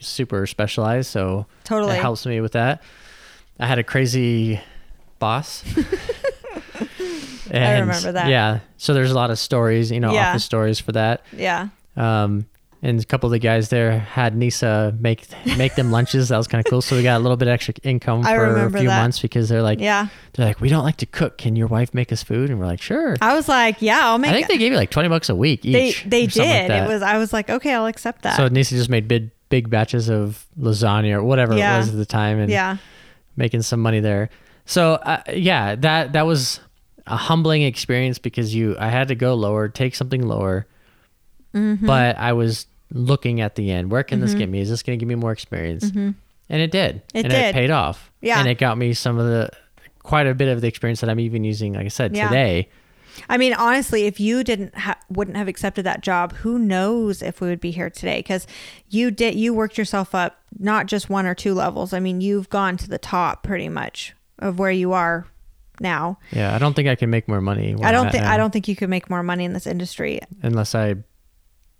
[0.00, 1.94] super specialized, so Totally.
[1.96, 2.82] it helps me with that.
[3.60, 4.60] I had a crazy
[5.20, 5.62] boss.
[7.50, 8.28] And, remember that.
[8.28, 8.58] Yeah.
[8.76, 10.30] So there's a lot of stories, you know, Yeah.
[10.30, 11.22] office stories for that.
[11.32, 11.68] Yeah.
[11.96, 12.46] Um,
[12.82, 15.26] and a couple of the guys there had Nisa make
[15.56, 16.28] make them lunches.
[16.28, 16.80] That was kind of cool.
[16.80, 19.00] So we got a little bit extra income I for a few that.
[19.02, 20.08] months because they're like, Yeah.
[20.34, 21.38] they're like, we don't like to cook.
[21.38, 22.50] Can your wife make us food?
[22.50, 23.16] And we're like, sure.
[23.20, 25.34] I was like, yeah, I'll make I think they gave you like twenty bucks a
[25.34, 26.04] week they, each.
[26.04, 26.84] they or something like did.
[26.84, 28.36] it was, I was like, okay, I'll accept that.
[28.36, 31.76] so Nisa just made big big batches of lasagna or whatever Yeah.
[31.76, 32.76] it was at the time, and yeah.
[33.36, 34.28] making some money there.
[34.66, 36.60] So uh, yeah, that that was
[37.06, 40.66] a humbling experience because you I had to go lower, take something lower,
[41.54, 41.86] Mm-hmm.
[41.86, 43.90] but I was looking at the end.
[43.90, 44.60] Where can this get me?
[44.60, 45.90] Is this going to give me more experience?
[45.90, 46.14] And
[46.48, 46.96] it did.
[46.96, 47.16] Mm-hmm.
[47.18, 47.44] It and did.
[47.46, 48.10] It paid off.
[48.20, 48.38] Yeah.
[48.40, 49.50] and it got me some of the
[50.02, 51.74] quite a bit of the experience that I'm even using.
[51.74, 52.28] Like I said Yeah.
[52.28, 52.68] today.
[53.28, 57.40] I mean, honestly, if you didn't ha- wouldn't have accepted that job, who knows if
[57.40, 58.20] we would be here today?
[58.20, 58.46] Because
[58.88, 61.92] you did you worked yourself up not just one or two levels.
[61.92, 65.26] I mean, you've gone to the top pretty much of where you are
[65.80, 66.18] now.
[66.30, 67.74] Yeah, I don't think I can make more money.
[67.82, 70.74] I don't think I don't think you could make more money in this industry unless
[70.74, 70.96] I.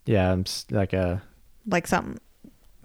[0.08, 1.22] Yeah, I'm like a.
[1.66, 2.18] like something.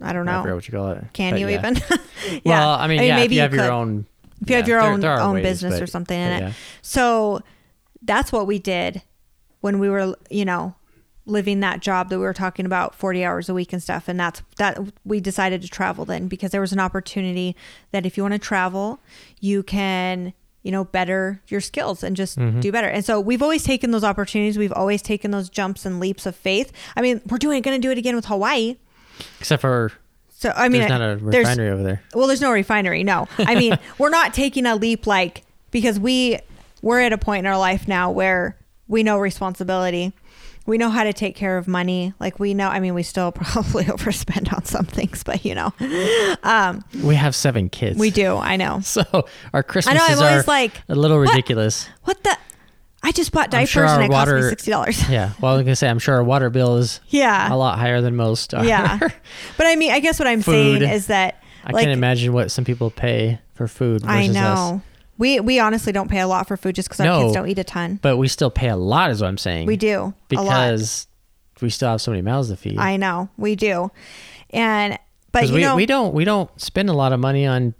[0.01, 0.41] I don't I know.
[0.41, 1.05] forget what you call it.
[1.13, 1.59] Can but you yeah.
[1.59, 1.81] even?
[2.45, 4.05] Well, I mean, yeah, if you have your own.
[4.41, 6.49] if you have your there- own there are own ways, business or something in but
[6.49, 6.53] it.
[6.81, 7.41] So
[8.01, 9.01] that's what we did
[9.61, 10.75] when we were, you know,
[11.25, 14.19] living that job that we were talking about 40 hours a week and stuff and
[14.19, 17.55] that's that we decided to travel then because there was an opportunity
[17.91, 18.99] that if you want to travel,
[19.39, 22.61] you can you know better your skills and just Mm-hmm.
[22.61, 22.87] do better.
[22.87, 26.35] And so we've always taken those opportunities, we've always taken those jumps and leaps of
[26.35, 26.71] faith.
[26.95, 28.77] I mean, we're doing going to do it again with Hawaii.
[29.39, 29.91] Except for
[30.29, 32.01] So I mean, there's not a refinery over there.
[32.15, 33.03] well, there's no refinery.
[33.03, 36.39] No, I mean, we're not taking a leap like because we
[36.81, 38.57] we're at a point in our life now where
[38.87, 40.13] we know responsibility.
[40.65, 42.13] We know how to take care of money.
[42.19, 42.69] Like we know.
[42.69, 45.73] I mean, we still probably overspend on some things, but you know,
[46.43, 47.99] um, We have seven kids.
[47.99, 48.37] we do.
[48.37, 48.79] I know.
[48.93, 49.03] So
[49.53, 49.95] our Christmas.
[49.95, 50.05] I know.
[50.05, 51.29] I'm are always like, a little "What?
[51.29, 51.87] ridiculous.
[52.03, 52.37] what the?
[53.05, 55.09] I just bought diapers sure and it cost me sixty dollars.
[55.09, 55.31] Yeah.
[55.41, 57.51] Well, I was gonna say I'm sure our water bill is Yeah.
[57.53, 58.53] a lot higher than most.
[58.53, 58.63] Are.
[58.63, 58.97] Yeah.
[59.57, 60.79] But I mean, I guess what I'm Food.
[60.79, 64.03] saying is that I like can't imagine what some people pay for food.
[64.03, 64.81] Versus I Us.
[65.23, 67.21] We we honestly don't pay a lot for food just because our No.
[67.21, 67.97] kids don't eat a ton.
[68.01, 69.67] But we still pay a lot, is what I'm saying.
[69.67, 70.15] We do a lot.
[70.29, 71.07] because
[71.61, 72.77] we still have so many mouths to feed.
[72.77, 73.89] I know we do,
[74.49, 74.99] and
[75.31, 77.73] but you we know we don't we don't spend a lot of money on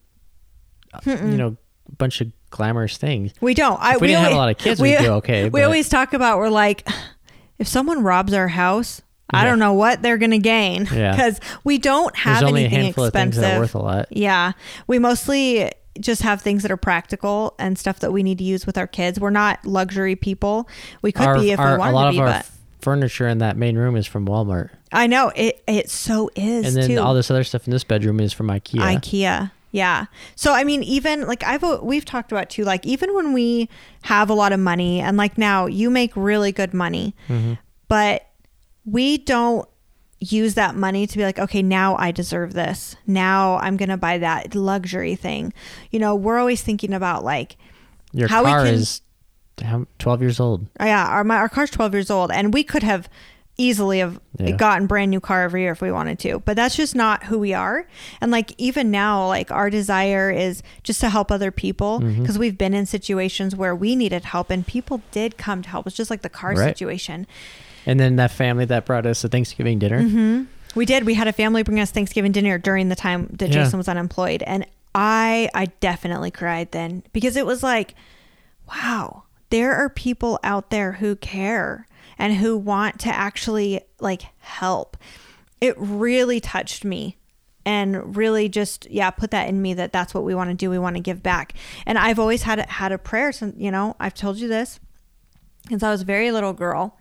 [0.93, 1.57] uh, you know
[1.91, 3.33] a bunch of glamorous things.
[3.41, 3.77] we don't.
[3.81, 5.89] I, If we didn't have a lot of kids, we'd do okay, We but- always
[5.89, 6.87] talk about we're like,
[7.59, 9.49] if someone robs our house, I Yeah.
[9.49, 11.11] don't know what they're gonna gain Yeah.
[11.15, 13.41] because we don't have There's only a anything handful of things expensive.
[13.41, 14.07] that are worth a lot.
[14.11, 14.53] Yeah,
[14.87, 18.65] we mostly just have things that are practical and stuff that we need to use
[18.65, 19.19] with our kids.
[19.19, 20.67] We're not luxury people.
[21.01, 22.49] We could Our- be if our- we wanted a lot to of be, our but
[22.81, 25.63] furniture in that main room is from Walmart, I know it.
[25.67, 26.97] It so is and then too.
[26.99, 28.79] all this other stuff in this bedroom is from IKEA.
[28.79, 29.51] IKEA.
[29.71, 30.05] Yeah.
[30.35, 32.63] So I mean, even like I've we've talked about too.
[32.63, 33.69] Like even when we
[34.03, 37.53] have a lot of money, and like now you make really good money, Mm-hmm.
[37.87, 38.27] but
[38.85, 39.67] we don't
[40.23, 42.95] use that money to be like, okay, now I deserve this.
[43.07, 45.53] Now I'm gonna buy that luxury thing.
[45.91, 47.57] You know, we're always thinking about like,
[48.13, 49.01] Your how we car can- is
[49.99, 50.67] 12 years old.
[50.79, 53.07] oh, yeah, our my, our car's 12 years old, and we could have
[53.55, 54.51] easily have Yeah.
[54.55, 57.37] gotten brand new car every year if we wanted to but that's just not who
[57.37, 57.87] we are
[58.19, 62.21] and like even now like our desire is just to help other people Mm-hmm.
[62.21, 65.85] because we've been in situations where we needed help and people did come to help
[65.85, 66.75] it's just like the car Right.
[66.75, 67.27] situation
[67.85, 70.01] And then that family that brought us a Thanksgiving dinner.
[70.01, 70.43] Mm-hmm.
[70.75, 73.63] we did we had a family bring us thanksgiving dinner during the time that Yeah.
[73.65, 74.65] jason was unemployed and
[74.95, 77.93] i i definitely cried then because it was like
[78.67, 81.85] wow there are people out there who care
[82.17, 84.97] and who want to actually like help
[85.61, 87.17] it really touched me
[87.65, 90.69] and really just yeah put that in me that that's what we want to do
[90.71, 91.53] we want to give back
[91.85, 94.79] and i've always had a, had a prayer since you know i've told you this
[95.69, 96.97] since i was a very little girl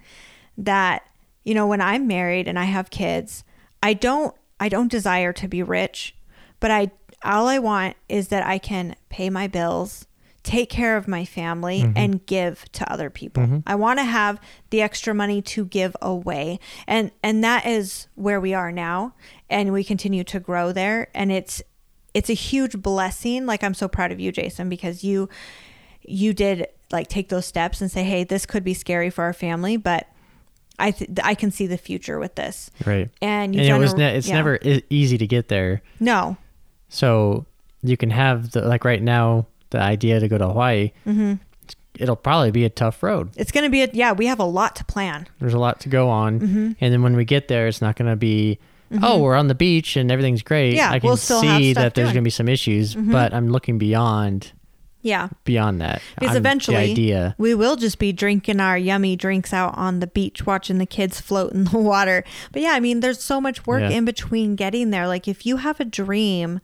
[0.58, 1.06] that
[1.44, 3.44] you know, when I'm married and I have kids,
[3.82, 6.14] I don't I don't desire to be rich,
[6.60, 6.92] but I
[7.24, 10.06] all I want is that I can pay my bills,
[10.42, 11.92] take care of my family mm-hmm.
[11.96, 13.44] and give to other people.
[13.44, 13.58] Mm-hmm.
[13.66, 14.40] I want to have
[14.70, 16.60] the extra money to give away.
[16.86, 19.14] And and that is where we are now
[19.50, 21.62] and we continue to grow there and it's
[22.14, 23.46] it's a huge blessing.
[23.46, 25.28] Like I'm so proud of you, Jason, because you
[26.02, 29.32] you did like take those steps and say, "Hey, this could be scary for our
[29.32, 30.06] family, but
[30.78, 33.08] I th- I can see the future with this." Right.
[33.20, 34.34] And And it was ne- it's yeah.
[34.36, 35.82] never e- easy to get there.
[36.00, 36.36] no.
[36.88, 37.46] So
[37.82, 40.92] you can have the like right now the idea to go to Hawaii.
[41.06, 41.34] Mm-hmm.
[41.98, 43.30] It'll probably be a tough road.
[43.36, 45.26] It's going to be a yeah, we have a lot to plan.
[45.40, 46.72] There's a lot to go on, Mm-hmm.
[46.80, 48.58] and then when we get there, it's not going to be.
[49.02, 50.74] Oh, we're on the beach and everything's great.
[50.74, 52.14] Yeah, I can we'll see that there's doing.
[52.16, 54.52] going to be some issues, but I'm looking beyond
[55.02, 55.28] Yeah.
[55.44, 56.00] beyond that.
[56.14, 57.34] Because I'm- eventually the idea.
[57.38, 61.20] we will just be drinking our yummy drinks out on the beach, watching the kids
[61.20, 62.24] float in the water.
[62.52, 63.90] But yeah, I mean, there's so much work Yeah.
[63.90, 65.06] in between getting there.
[65.08, 66.60] Like, if you have a dream,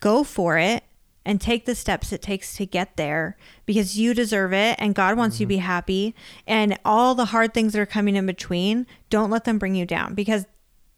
[0.00, 0.82] go for it
[1.24, 5.16] and take the steps it takes to get there because you deserve it and God
[5.16, 5.66] wants you to be Mm-hmm.
[5.66, 6.14] happy.
[6.48, 9.86] And all the hard things that are coming in between, don't let them bring you
[9.86, 10.46] down because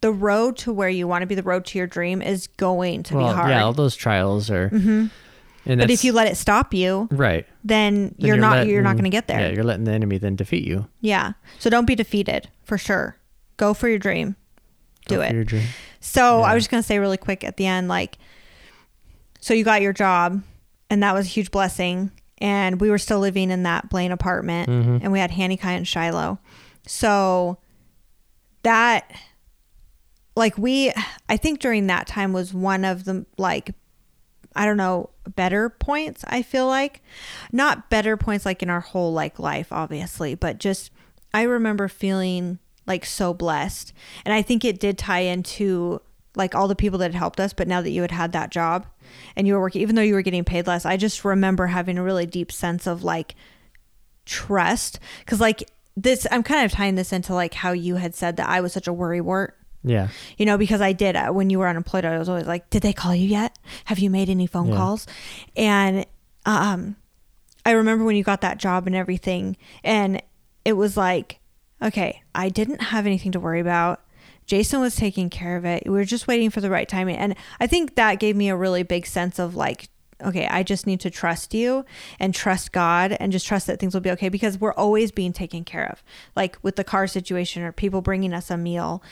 [0.01, 3.03] the road to where you want to be, the road to your dream, is going
[3.05, 3.51] to well, be hard.
[3.51, 4.71] yeah, all those trials are.
[4.71, 5.11] Mhm.
[5.67, 8.93] And but if you let it stop you, right, then, then you're, not you're not
[8.95, 9.41] going to get there.
[9.41, 10.87] Yeah, you're letting the enemy then defeat you.
[11.01, 11.33] Yeah.
[11.59, 13.17] So don't be defeated for sure.
[13.57, 14.37] Go for your dream.
[15.07, 15.35] Do Go for it.
[15.35, 15.67] your dream.
[16.01, 18.19] So I was just going to say really quick at the end like,
[19.41, 20.43] so you got your job
[20.91, 22.11] and that was a huge blessing.
[22.39, 25.01] And we were still living in that Blaine apartment Mhm.
[25.03, 26.39] and we had Hanny Kai and Shiloh.
[26.87, 27.59] So
[28.65, 29.11] that,
[30.37, 30.93] like, we,
[31.29, 33.71] I think during that time was one of the, like,
[34.57, 37.03] I don't know, better points, I feel like.
[37.53, 40.91] Not better points like in our whole like life, obviously, but just
[41.33, 43.93] I remember feeling like so blessed.
[44.25, 46.01] And I think it did tie into
[46.37, 48.51] like all the people that had helped us, but now that you had had that
[48.51, 48.87] job
[49.37, 51.99] and you were working even though you were getting paid less, I just remember having
[51.99, 53.35] a really deep sense of like
[54.27, 58.37] trust cuz like this I'm kind of tying this into like how you had said
[58.37, 59.53] that I was such a worrywart
[59.85, 60.09] Yeah,
[60.39, 62.05] you know, because I did uh, when you were unemployed.
[62.05, 63.59] I was always like, "Did they call you yet?
[63.85, 64.77] Have you made any phone Yeah.
[64.77, 65.07] calls?"
[65.57, 66.07] And
[66.47, 66.97] um,
[67.67, 70.23] I remember when you got that job and everything, and
[70.65, 71.39] it was like,
[71.83, 74.01] okay, I didn't have anything to worry about.
[74.47, 75.85] Jason was taking care of it.
[75.85, 78.57] We were just waiting for the right timing, and I think that gave me a
[78.57, 79.89] really big sense of like.
[80.23, 81.85] Okay, I just need to trust you
[82.21, 85.33] and trust God and just trust that things will be okay because we're always being
[85.33, 86.05] taken care of.
[86.37, 89.03] Like with the car situation or people bringing us a meal,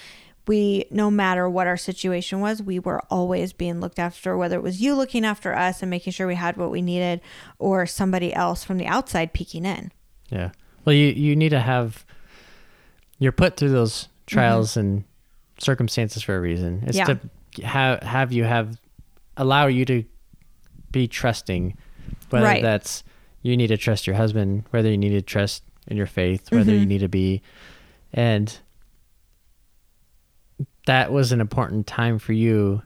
[0.47, 4.63] we no matter what our situation was we were always being looked after whether it
[4.63, 7.21] was you looking after us and making sure we had what we needed
[7.59, 9.93] or somebody else from the outside peeking in
[10.31, 10.51] yeah.
[10.85, 12.05] Well, you you need to have.
[13.19, 15.05] You're put through those trials and
[15.59, 16.83] circumstances for a reason.
[16.87, 17.11] It's Mm-hmm.
[17.11, 17.61] Yeah.
[17.61, 18.81] to have have you have
[19.37, 20.05] allow you to
[20.91, 21.77] be trusting,
[22.31, 22.63] whether Right.
[22.63, 23.05] that's
[23.43, 26.73] you need to trust your husband, whether you need to trust in your faith, whether
[26.73, 26.81] Mm-hmm.
[26.81, 27.43] you need to be,
[28.13, 28.59] and
[30.87, 32.83] that was an important time for you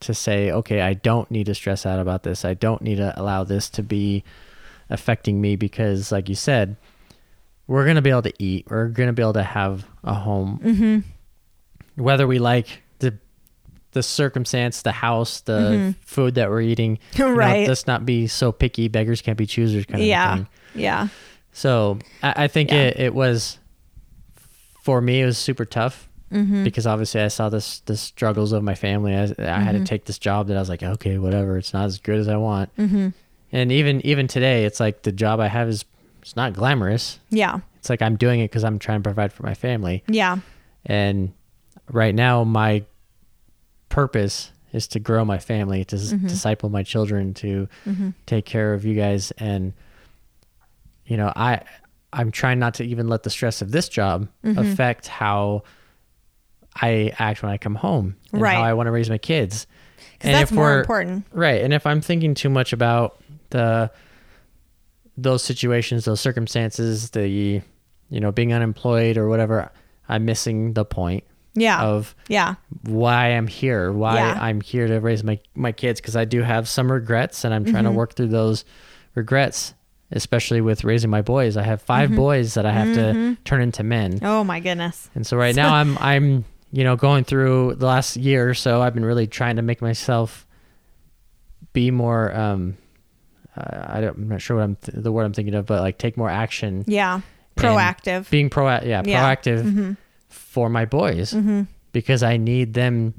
[0.00, 2.44] to say, okay, I don't need to stress out about this.
[2.44, 4.24] I don't need to allow this to be
[4.90, 6.76] affecting me because, like you said,
[7.66, 8.66] we're going to be able to eat.
[8.68, 10.60] We're going to be able to have a home.
[10.62, 12.02] mm-hmm.
[12.02, 13.18] Whether we like the
[13.92, 16.98] the circumstance, the house, the food that we're eating.
[17.14, 17.38] you know, Mm-hmm.
[17.38, 17.68] Right.
[17.68, 18.88] let's not be so picky.
[18.88, 20.48] Beggars can't be choosers kind of yeah thing.
[20.74, 21.08] yeah
[21.52, 22.76] So I, I think Yeah.
[22.82, 23.58] it, it was,
[24.82, 26.64] for me, it was super tough mm-hmm.
[26.64, 29.14] because obviously I saw this the struggles of my family.
[29.14, 31.58] I, I had to take this job that I was like, okay, whatever.
[31.58, 32.74] It's not as good as I want.
[32.76, 33.08] Mm-hmm.
[33.52, 35.84] And even even today, it's like the job I have is
[36.22, 37.18] it's not glamorous.
[37.30, 40.02] yeah It's like I'm doing it because I'm trying to provide for my family.
[40.08, 40.38] yeah
[40.86, 41.32] And
[41.90, 42.84] right now, my
[43.88, 46.28] purpose is to grow my family, to s Mhm.
[46.28, 48.10] disciple my children, to mm-hmm.
[48.26, 49.32] take care of you guys.
[49.38, 49.72] And
[51.06, 51.60] you know, I
[52.14, 55.62] I'm trying not to even let the stress of this job affect how
[56.80, 58.54] I act when I come home and Right.
[58.54, 59.66] how I want to raise my kids.
[60.18, 61.62] because that's more we're- important Right.
[61.62, 63.20] And if I'm thinking too much about
[63.50, 63.90] the
[65.16, 67.62] those situations, those circumstances, the you
[68.20, 69.70] know, being unemployed or whatever,
[70.08, 72.54] I'm missing the point yeah of yeah
[72.84, 74.38] why I'm here, why Yeah.
[74.40, 77.64] I'm here to raise my my kids because I do have some regrets and I'm
[77.66, 77.94] trying to Mhm.
[77.94, 78.64] work through those
[79.14, 79.74] regrets,
[80.10, 81.58] especially with raising my boys.
[81.58, 83.36] I have 5 boys that I have to Mhm.
[83.44, 84.18] turn into men.
[84.22, 88.16] oh my goodness And so right now I'm I'm you know going through the last
[88.16, 90.46] year or so I've been really trying to make myself
[91.72, 92.76] be more um
[93.56, 96.16] I I'm not sure what I'm th- the word I'm thinking of but like take
[96.16, 97.20] more action yeah
[97.56, 99.34] proactive being pro yeah, Yeah.
[99.34, 99.92] proactive mm-hmm.
[100.28, 101.62] for my boys Mm-hmm.
[101.92, 103.14] because I need them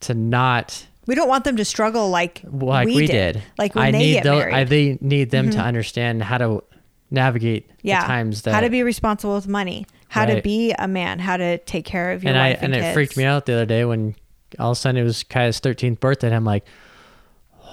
[0.00, 3.42] to not We don't want them to struggle like like we, did.
[3.58, 4.52] Like when I they need get tho- married.
[4.52, 4.60] Mm-hmm.
[4.60, 6.62] I they need them to understand how to
[7.10, 8.02] navigate yeah.
[8.02, 11.36] the times that how to be responsible with money, how to be a man, how
[11.36, 12.94] to take care of your and I wife and, and it kids.
[12.94, 14.14] freaked me out the other day when
[14.58, 16.64] all of a sudden it was Kaya's 13th birthday and I'm like,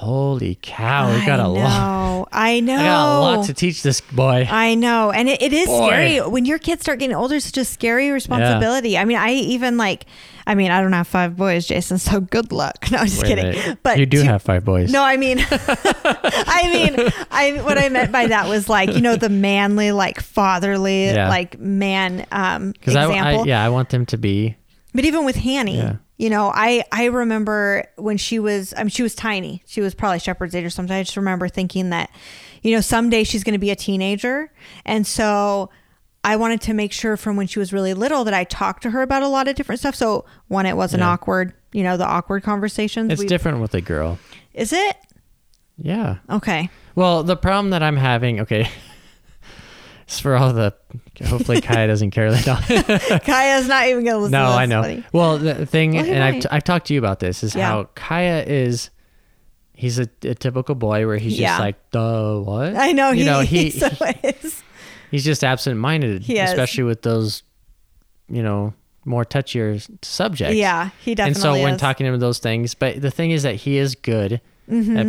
[0.01, 1.55] holy cow, we got a lot.
[1.55, 2.27] know.
[2.31, 2.75] I know.
[2.75, 4.47] I got a lot to teach this boy.
[4.49, 5.11] I know.
[5.11, 5.87] And it, it is Boy.
[5.87, 6.17] scary.
[6.21, 8.97] When your kids start getting older, it's such a scary responsibility.
[8.97, 10.05] I mean, I even like,
[10.47, 12.77] I mean, I don't have five boys, Jason, so good luck.
[12.91, 13.77] No, I'm just Wait kidding.
[13.83, 14.91] But you do to- have five boys.
[14.91, 19.15] No, I mean, I mean, I what I meant by that was like you know
[19.15, 21.29] the manly, like fatherly, Yeah.
[21.29, 23.43] like man um, because I, example.
[23.43, 24.55] I yeah I want them to be
[24.93, 25.95] But even with Hanny, Yeah.
[26.21, 29.63] You know, I I remember when she was, I mean, she was tiny.
[29.65, 30.95] She was probably shepherd's age or something.
[30.95, 32.11] I just remember thinking that,
[32.61, 34.51] you know, someday she's going to be a teenager,
[34.85, 35.71] and so
[36.23, 38.91] I wanted to make sure from when she was really little that I talked to
[38.91, 39.95] her about a lot of different stuff.
[39.95, 41.09] So one, it wasn't Yeah.
[41.09, 41.53] awkward.
[41.73, 43.11] You know, the awkward conversations.
[43.11, 44.19] it's different with a girl.
[44.53, 44.97] Is it
[45.79, 46.17] Yeah.
[46.29, 46.69] okay?
[46.93, 48.69] Well, the problem that I'm having, okay,
[50.11, 50.73] it's for all the.
[51.25, 52.31] Hopefully, Kaya doesn't care.
[52.31, 54.31] That Kaya's not even going to listen.
[54.31, 54.81] no, I know.
[54.81, 55.05] buddy.
[55.13, 56.41] Well, the thing, Well, he and I've, might.
[56.43, 57.67] t- I've talked to you about this, is Yeah.
[57.67, 58.89] how Kaya is.
[59.73, 61.51] He's a, a typical boy where he's Yeah.
[61.51, 62.75] just like, duh, what?
[62.75, 63.09] I know.
[63.11, 63.87] You he, know, he, so
[64.23, 64.61] is.
[65.09, 66.49] he's just absent-minded, He is.
[66.51, 67.41] especially with those,
[68.29, 68.73] you know,
[69.05, 70.55] more touchier subjects.
[70.55, 71.31] Yeah, he definitely.
[71.39, 71.43] Is.
[71.45, 73.95] And so when talking to him those things, but the thing is that he is
[73.95, 74.97] good Mm-hmm.
[74.97, 75.07] at,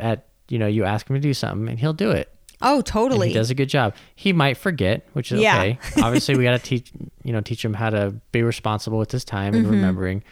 [0.00, 2.32] at, you know, you ask him to do something and he'll do it.
[2.62, 3.28] Oh, And totally.
[3.28, 3.94] he does a good job.
[4.14, 5.58] He might forget, which is Yeah.
[5.60, 5.78] okay.
[6.02, 6.90] Obviously, we got to teach,
[7.24, 9.62] you know, teach him how to be responsible with his time Mm-hmm.
[9.64, 10.22] and remembering.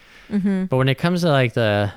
[0.68, 1.92] But when it comes to like the,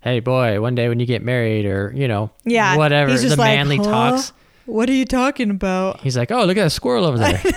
[0.00, 3.38] hey boy, one day when you get married or you know, Yeah, whatever, the like,
[3.38, 3.84] manly "Huh?
[3.84, 4.32] talks.
[4.66, 6.00] What are you talking about?
[6.00, 7.40] He's like, oh, look at that squirrel over there.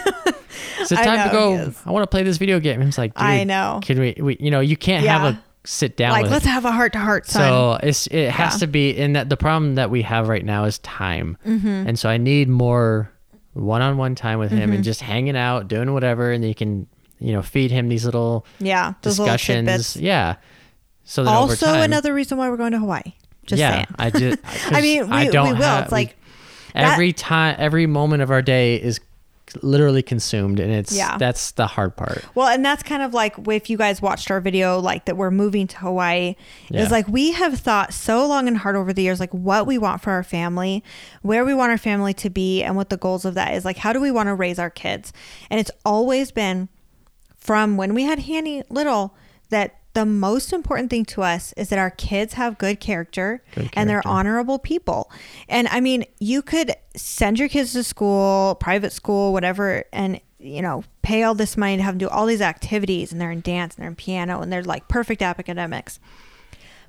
[0.80, 1.74] It's the time to go.
[1.86, 2.82] I want to play this video game.
[2.82, 3.80] He's like, Dude, I know.
[3.82, 4.38] Can we, we?
[4.40, 5.18] You know, you can't Yeah.
[5.20, 8.56] have a sit down Like, let's have a heart to heart, so it's it has
[8.56, 8.60] Yeah.
[8.60, 11.38] to be and that the problem that we have right now is time.
[11.46, 11.68] Mm-hmm.
[11.88, 13.10] And so I need more
[13.54, 14.74] one-on-one time with him Mm-hmm.
[14.74, 16.88] and just hanging out, doing whatever and you can,
[17.20, 19.96] you know, feed him these little yeah, those little discussions.
[19.96, 20.36] Yeah.
[21.06, 23.14] So that over Also, time, another reason why we're going to Hawaii.
[23.46, 23.88] Just yeah, saying.
[24.00, 24.40] I just
[24.74, 25.62] I mean, we, I don't we will.
[25.62, 26.16] have- it's like,
[26.74, 29.00] we- that- every time every moment of our day is
[29.62, 31.18] literally consumed and it's Yeah.
[31.18, 32.24] that's the hard part.
[32.34, 35.32] well, and that's kind of like if you guys watched our video, like that we're
[35.32, 36.36] moving to Hawaii.
[36.70, 36.82] Yeah.
[36.84, 39.78] Is like we have thought so long and hard over the years, like what we
[39.78, 40.84] want for our family,
[41.22, 43.66] where we want our family to be, and what the goals of that is.
[43.66, 45.14] Like, how do we want to raise our kids?
[45.50, 46.70] And it's always been
[47.38, 49.14] from when we had Hanny little
[49.50, 53.70] that the most important thing to us is that our kids have good character, Good
[53.74, 55.12] and they're honorable people.
[55.48, 60.62] And I mean, you could send your kids to school, private school, whatever, and you
[60.62, 63.42] know, pay all this money to have them do all these activities and they're in
[63.42, 66.00] dance and they're in piano and they're like perfect academics.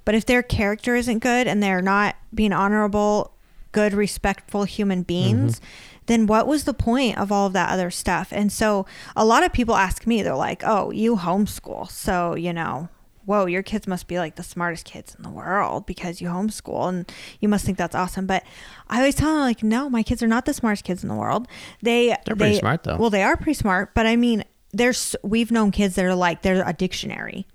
[0.05, 3.33] But if their character isn't good and they're not being honorable,
[3.73, 5.99] good, respectful human beings, mm-hmm.
[6.07, 8.29] then what was the point of all of that other stuff?
[8.33, 11.91] And so a lot of people ask me, they're like, oh, you homeschool.
[11.91, 12.89] So, you know,
[13.27, 16.89] whoa, your kids must be like the smartest kids in the world because you homeschool
[16.89, 18.27] and you must think that's awesome.
[18.27, 18.45] But
[18.89, 21.15] I always tell them, like, no, my kids are not the smartest kids in the
[21.15, 21.49] world.
[21.83, 22.97] They, They're pretty they- smart, though.
[22.97, 23.95] Well, they are pretty smart.
[23.95, 27.47] But I mean, there's, we've known kids that are like, they're a dictionary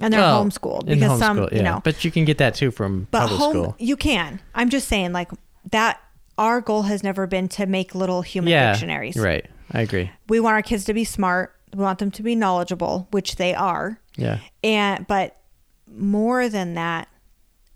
[0.00, 2.70] and they're Well, homeschooled because some, homeschool, you know, But you can get that too
[2.70, 3.76] from but public home school.
[3.78, 4.40] you can.
[4.54, 5.30] I'm just saying like
[5.72, 6.00] that
[6.38, 8.70] our goal has never been to make little human Yeah.
[8.72, 9.16] dictionaries.
[9.16, 9.44] Right.
[9.72, 10.10] I agree.
[10.28, 11.54] We want our kids to be smart.
[11.74, 14.00] We want them to be knowledgeable, which they are.
[14.16, 14.38] Yeah.
[14.64, 15.36] And but
[15.86, 17.08] more than that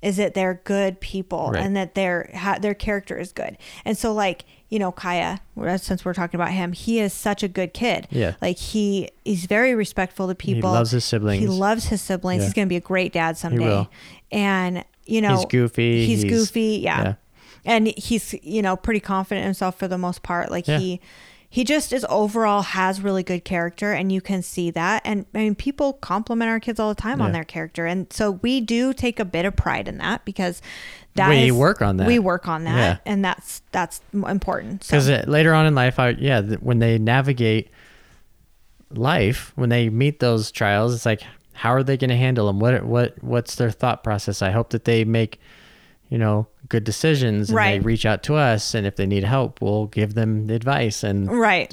[0.01, 1.62] is that they're good people Right.
[1.64, 3.57] and that their ha, their character is good.
[3.84, 7.43] And so like, you know, Kaya, uh, since we're talking about him, he is such
[7.43, 8.09] a good kid.
[8.11, 8.34] Yeah.
[8.43, 10.70] Like he he's very respectful to people.
[10.70, 11.40] He loves his siblings.
[11.40, 12.40] He loves his siblings.
[12.40, 12.47] Yeah.
[12.47, 13.64] He's going to be a great dad someday.
[13.64, 13.90] will.
[14.32, 16.80] And you know, He's goofy, He's, he's- goofy.
[16.82, 17.03] Yeah.
[17.03, 17.14] yeah.
[17.64, 20.51] And he's, you know, pretty confident in himself for the most part.
[20.51, 20.78] Like Yeah.
[20.78, 21.01] he
[21.55, 25.03] he just is overall has really good character and you can see that.
[25.05, 27.84] And I mean people compliment our kids all the time on their character.
[27.84, 30.62] And so we do take a bit of pride in that because
[31.14, 32.07] that We is- work on that.
[32.07, 33.12] We work on that Yeah.
[33.12, 34.84] and that's that's important.
[34.84, 37.68] So, Because uh, later on in life, I yeah, when they navigate
[38.90, 41.22] life, when they meet those trials, it's like,
[41.53, 42.61] how are they going to handle them?
[42.61, 44.40] What what what's their thought process?
[44.40, 45.38] I hope that they make,
[46.09, 49.60] you know, good decisions and they reach out to us, and if they need help,
[49.60, 51.04] we'll give them the advice.
[51.04, 51.72] And right.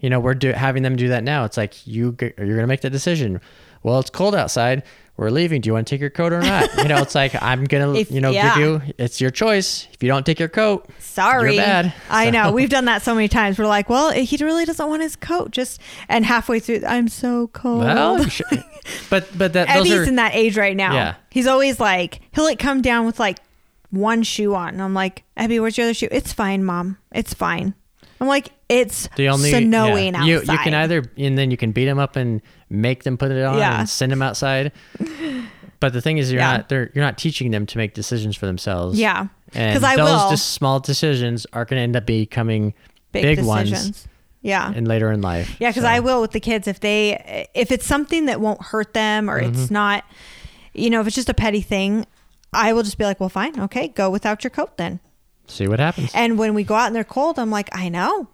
[0.00, 1.44] you know, we're do, having them do that now.
[1.44, 3.40] It's like you g- you're going to make the decision.
[3.84, 4.82] Well, it's cold outside.
[5.16, 5.60] we're leaving.
[5.60, 6.68] Do you want to take your coat or not?
[6.78, 8.56] you know, it's like I'm gonna, If- you know, yeah.
[8.56, 8.94] give you.
[8.98, 9.86] It's your choice.
[9.92, 11.54] If you don't take your coat, Sorry.
[11.54, 11.94] You're bad.
[12.10, 12.50] I know.
[12.50, 13.58] We've done that so many times.
[13.60, 15.52] We're like, well, he really doesn't want his coat.
[15.52, 17.80] Just and halfway through, I'm so cold.
[17.84, 18.18] well,
[19.10, 20.92] but but that those Eddie's are in that age right now.
[20.94, 21.14] Yeah.
[21.30, 23.38] He's always like, he'll like come down with like
[23.96, 24.68] one shoe on.
[24.74, 26.08] And I'm like, Abby, where's your other shoe?
[26.10, 26.98] It's fine, mom.
[27.12, 27.74] It's fine.
[28.20, 30.20] I'm like, it's the only snowing yeah.
[30.20, 30.26] outside.
[30.26, 32.40] You you can either and then you can beat them up and
[32.70, 33.80] make them put it on Yeah.
[33.80, 34.72] and send them outside.
[35.78, 36.56] But the thing is, you're Yeah.
[36.56, 38.98] not they're you're not teaching them to make decisions for themselves.
[38.98, 39.26] Yeah.
[39.52, 40.30] because I those will.
[40.30, 42.72] just small decisions are going to end up becoming
[43.12, 43.46] big, big, decisions.
[43.46, 44.08] ones
[44.40, 44.72] Yeah.
[44.74, 45.54] and later in life.
[45.60, 48.62] Yeah, because So- I will with the kids if they if it's something that won't
[48.62, 49.52] hurt them or Mm-hmm.
[49.52, 50.04] it's not,
[50.72, 52.06] you know, if it's just a petty thing,
[52.56, 54.98] I will just be like, well, fine, okay, go without your coat then.
[55.46, 56.10] see what happens.
[56.14, 58.28] And when we go out and they're cold, I'm like, I know,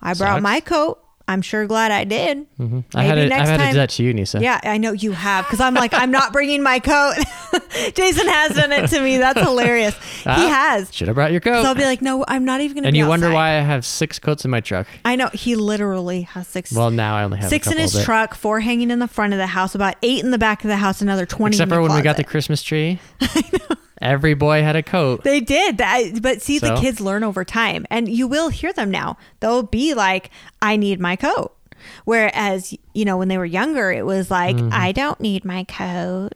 [0.00, 0.42] I brought Sucks.
[0.42, 1.03] my coat.
[1.26, 2.46] I'm sure glad I did.
[2.58, 4.40] hmm I had to, next had to time- do that to you, Nisa.
[4.42, 7.14] Yeah, I know you have because I'm like, I'm not bringing my coat.
[7.94, 9.16] Jason has done it to me.
[9.16, 9.94] That's hilarious.
[10.22, 10.94] he Ah, has.
[10.94, 11.62] Should have brought your coat.
[11.62, 12.88] So I'll be like, no, I'm not even going to.
[12.88, 14.86] and you wonder why I have six coats in my truck.
[15.04, 16.70] I know he literally has six.
[16.72, 19.38] Well, now I only have six in his truck, four hanging in the front of
[19.38, 21.54] the house, about eight in the back of the house, another twenty.
[21.56, 22.24] Except in for when we got the.
[22.24, 22.98] Christmas tree.
[24.00, 25.24] Every boy had a coat.
[25.24, 28.90] They did that, but see, the kids learn over time, and you will hear them
[28.90, 29.16] now.
[29.40, 30.30] They'll be like,
[30.60, 31.56] "I need my coat,"
[32.04, 34.70] whereas you know when they were younger, it was like, Mm-hmm.
[34.72, 36.30] "I don't need my coat."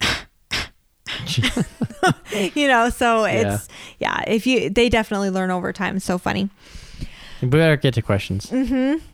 [2.54, 4.22] you know, so it's yeah.
[4.26, 5.96] If you, they definitely learn over time.
[5.96, 6.48] It's so funny.
[7.40, 8.46] We better get to questions.
[8.46, 9.04] Mm-hmm.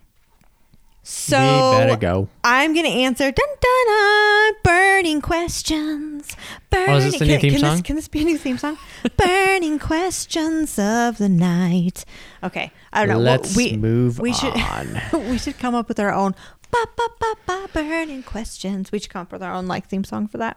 [1.06, 2.28] So we better go.
[2.42, 6.34] I'm gonna answer dun dun dun burning questions.
[6.70, 6.88] Burning.
[6.88, 7.72] Oh, is this the new can, theme can song?
[7.72, 8.78] This, can this be a new theme song?
[9.18, 12.06] burning questions of the night.
[12.42, 13.22] Okay, I don't know.
[13.22, 14.98] Let's we move we should on.
[15.30, 16.34] we should come up with our own
[16.70, 18.90] ba ba ba ba burning questions.
[18.90, 20.56] We should come up with our own like theme song for that.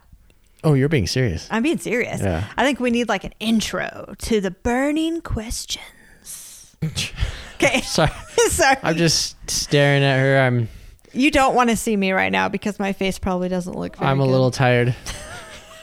[0.63, 1.47] Oh, you're being serious.
[1.51, 2.21] I'm being serious.
[2.21, 2.47] Yeah.
[2.55, 6.77] I think we need like an intro to the burning questions.
[7.61, 8.11] Okay, Sorry.
[8.49, 8.77] sorry.
[8.83, 10.39] I'm just staring at her.
[10.39, 10.69] I'm
[11.13, 14.09] You don't want to see me right now because my face probably doesn't look very
[14.11, 14.31] I'm a good.
[14.31, 14.95] little tired.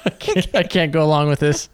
[0.07, 1.68] I, can't, I can't go along with this.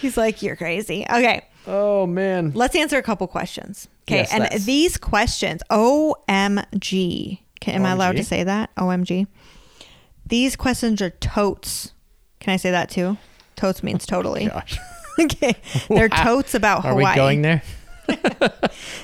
[0.00, 1.04] He's like, You're crazy.
[1.08, 2.52] Okay, Oh man.
[2.54, 3.88] let's answer a couple questions.
[4.08, 4.64] Okay, Yes, and let's.
[4.64, 7.38] these questions, OMG.
[7.60, 8.74] Can, am I allowed to say that?
[8.76, 9.26] OMG.
[10.26, 11.92] These questions are totes.
[12.40, 13.16] Can I say that too?
[13.56, 14.46] Totes means totally.
[14.46, 14.78] Oh gosh.
[15.18, 15.54] okay,
[15.88, 16.24] they're Wow.
[16.24, 16.92] totes about Hawaii.
[16.92, 17.12] Are Hawaii.
[17.12, 17.62] we going there?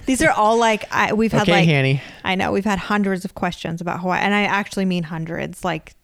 [0.07, 2.03] These are all like I, we've had Okay, like Hanny.
[2.25, 5.65] I know we've had hundreds of questions about Hawaii, and I actually mean hundreds.
[5.65, 5.95] Like,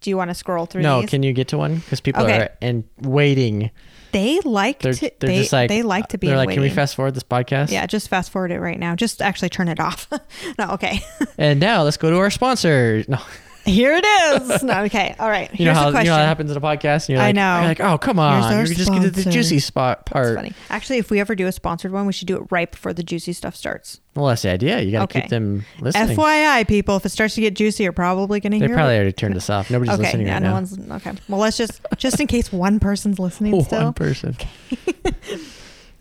[0.00, 1.10] do you want to scroll through No, these?
[1.10, 1.76] can you get to one?
[1.76, 2.38] Because people Okay.
[2.40, 3.70] are and waiting.
[4.12, 5.10] they like They're to.
[5.20, 6.26] they're they, just like they like to be.
[6.26, 7.70] They're like, can we fast forward this podcast?
[7.70, 8.94] Yeah, just fast forward it right now.
[8.96, 10.08] Just actually turn it off.
[10.58, 11.00] no, okay.
[11.38, 13.04] And now let's go to our sponsor.
[13.08, 13.18] No,
[13.64, 14.62] Here it is.
[14.72, 15.14] No, okay.
[15.18, 15.48] All right.
[15.58, 16.06] you know Here's how a you question.
[16.06, 17.08] know how that happens in a podcast.
[17.08, 17.58] And you're I like, know.
[17.58, 19.30] You're like, oh come on, our you just get to the sponsor.
[19.30, 20.36] juicy spot That's part.
[20.36, 20.52] funny.
[20.70, 23.02] Actually, if we ever do a sponsored one, we should do it right before the
[23.02, 24.00] juicy stuff starts.
[24.14, 24.80] Well, that's the idea.
[24.80, 25.20] You got to Okay.
[25.22, 26.16] keep them listening.
[26.16, 28.66] FYI, people, if it starts to get juicy, you're probably going to hear.
[28.68, 28.98] they hear probably it.
[28.98, 29.70] already turned us off.
[29.70, 30.54] Nobody's Okay, listening yeah, right no now.
[30.54, 31.12] one's okay.
[31.28, 33.92] Well, let's just just in case one person's listening One still.
[33.92, 34.36] person.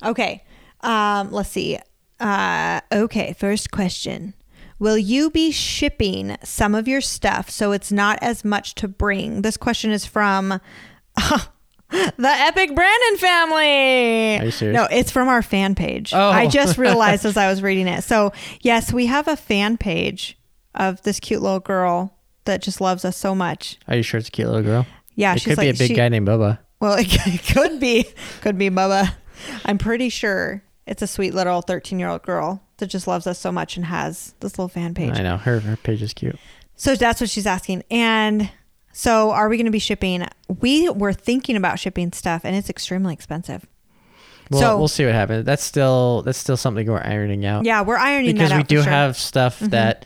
[0.03, 0.43] Okay.
[0.83, 1.77] Um, let's see.
[2.19, 4.33] Uh, okay, first question.
[4.81, 9.43] Will you be shipping some of your stuff so it's not as much to bring?
[9.43, 10.49] This question is from
[11.19, 11.39] the
[12.23, 14.39] Epic Brandon family.
[14.39, 14.75] Are you serious?
[14.75, 16.15] No, it's from our fan page.
[16.15, 16.31] Oh.
[16.31, 18.03] I just realized as I was reading it.
[18.03, 20.35] So, yes, we have a fan page
[20.73, 23.77] of this cute little girl that just loves us so much.
[23.87, 24.87] Are you sure it's a cute little girl?
[25.13, 26.57] Yeah, it she's could be a big she- guy named Bubba.
[26.79, 28.07] well, it, it could be,
[28.41, 29.13] could be Bubba.
[29.63, 33.39] I'm pretty sure it's a sweet little 13 year old girl that just loves us
[33.39, 35.17] so much and has this little fan page.
[35.17, 35.61] I know her.
[35.61, 36.37] Her page is cute.
[36.75, 37.83] So that's what she's asking.
[37.89, 38.51] And
[38.91, 40.25] so, are we going to be shipping?
[40.59, 43.65] We were thinking about shipping stuff, and it's extremely expensive.
[44.49, 45.45] Well, So- we'll see what happens.
[45.45, 47.63] That's still that's still something we're ironing out.
[47.63, 48.91] Yeah, we're ironing because we do sure.
[48.91, 49.69] have stuff Mhm.
[49.69, 50.05] that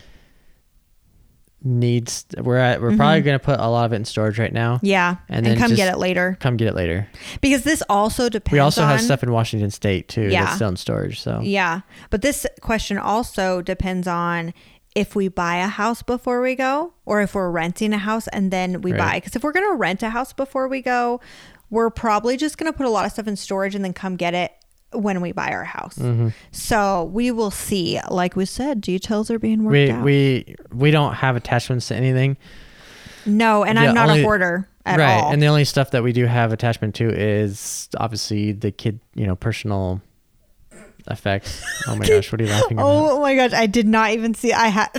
[1.66, 2.26] needs.
[2.38, 2.82] We're at.
[2.82, 3.26] We're probably Mhm.
[3.26, 4.80] going to put a lot of it in storage right now.
[4.84, 7.08] yeah, and and, then come get it later Come get it later.
[7.42, 8.54] because this also depends.
[8.54, 10.30] We also have stuff in Washington State too.
[10.30, 10.44] Yeah.
[10.46, 11.20] That's still in storage.
[11.20, 14.54] So Yeah, but this question also depends on
[14.96, 18.50] if we buy a house before we go or if we're renting a house and
[18.52, 18.98] then we Right.
[19.00, 19.14] buy.
[19.16, 21.20] Because if we're going to rent a house before we go,
[21.70, 24.16] we're probably just going to put a lot of stuff in storage and then come
[24.16, 24.52] get it
[24.96, 25.96] when we buy our house.
[25.98, 26.34] Mhm.
[26.52, 28.00] So we will see.
[28.10, 30.04] Like we said, details are being worked we out.
[30.04, 32.38] we we don't have attachments to anything.
[33.26, 35.14] no, and the I'm not only- a hoarder at right.
[35.22, 35.32] all.
[35.34, 39.00] And the only stuff that we do have attachment to is obviously the kid.
[39.16, 40.02] You know, personal
[41.10, 41.64] effects.
[41.88, 42.88] Oh my gosh, what are you laughing about?
[42.88, 44.54] oh my gosh, I did not even see.
[44.54, 44.90] I had.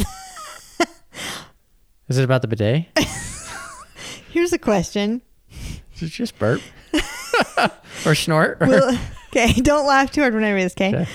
[2.08, 2.86] Is it about the bidet?
[4.30, 5.22] Here's a question.
[5.94, 6.60] Did you just burp
[8.04, 8.60] or snort?
[8.60, 8.96] Will,
[9.28, 11.06] okay, don't laugh too hard when I read this, okay?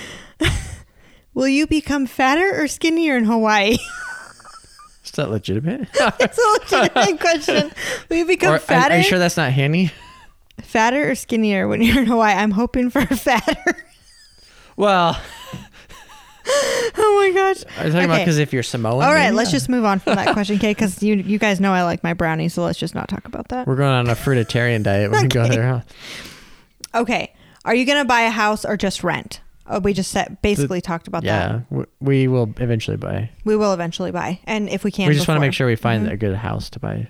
[0.41, 0.55] Okay.
[1.33, 3.77] Will you become fatter or skinnier in Hawaii?
[5.03, 5.89] Is that legitimate?
[6.19, 7.71] It's a legitimate question.
[8.09, 8.93] Will you become Or- fatter?
[8.93, 9.91] are you sure that's not Hanny?
[10.61, 12.33] fatter or skinnier when you're in Hawaii?
[12.35, 13.85] I'm hoping for fatter.
[14.77, 15.19] Well,
[16.47, 17.63] oh my gosh.
[17.79, 19.03] are you talking about because if you're Samoan?
[19.03, 19.35] All right, maybe?
[19.35, 20.71] let's just move on from that question, okay?
[20.71, 23.49] Because you you guys know I like my brownies, so let's just not talk about
[23.49, 23.67] that.
[23.67, 25.55] We're going on a fruitarian diet when we go Okay.
[25.55, 25.67] there.
[25.67, 25.81] Huh?
[27.01, 27.33] Okay,
[27.65, 29.41] are you gonna buy a house or just rent?
[29.67, 31.51] Oh, we just said, basically talked about that.
[31.51, 33.29] Yeah, w- we will eventually buy.
[33.45, 35.75] We will eventually buy, and if we can, we just want to make sure we
[35.75, 36.11] find Mhm.
[36.11, 37.09] a good house to buy.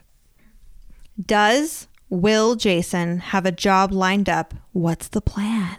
[1.24, 4.54] Does Will Jason have a job lined up?
[4.74, 5.78] What's the plan?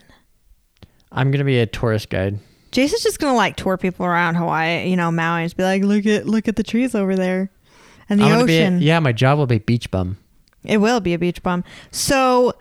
[1.11, 2.39] I'm gonna be a tourist guide.
[2.71, 5.83] Jason's just gonna like tour people around Hawaii, you know, Maui, and just be like,
[5.83, 7.51] look at look at the trees over there,
[8.09, 8.81] and the I'm be a- ocean.
[8.81, 10.17] yeah, my job will be beach bum.
[10.65, 11.65] It will be a beach bum.
[11.91, 12.55] So,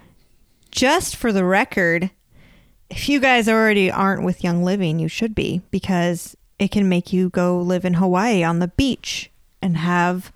[0.72, 2.12] just for the record,
[2.90, 7.12] if you guys already aren't with Young Living, you should be because it can make
[7.14, 10.32] you go live in Hawaii on the beach and have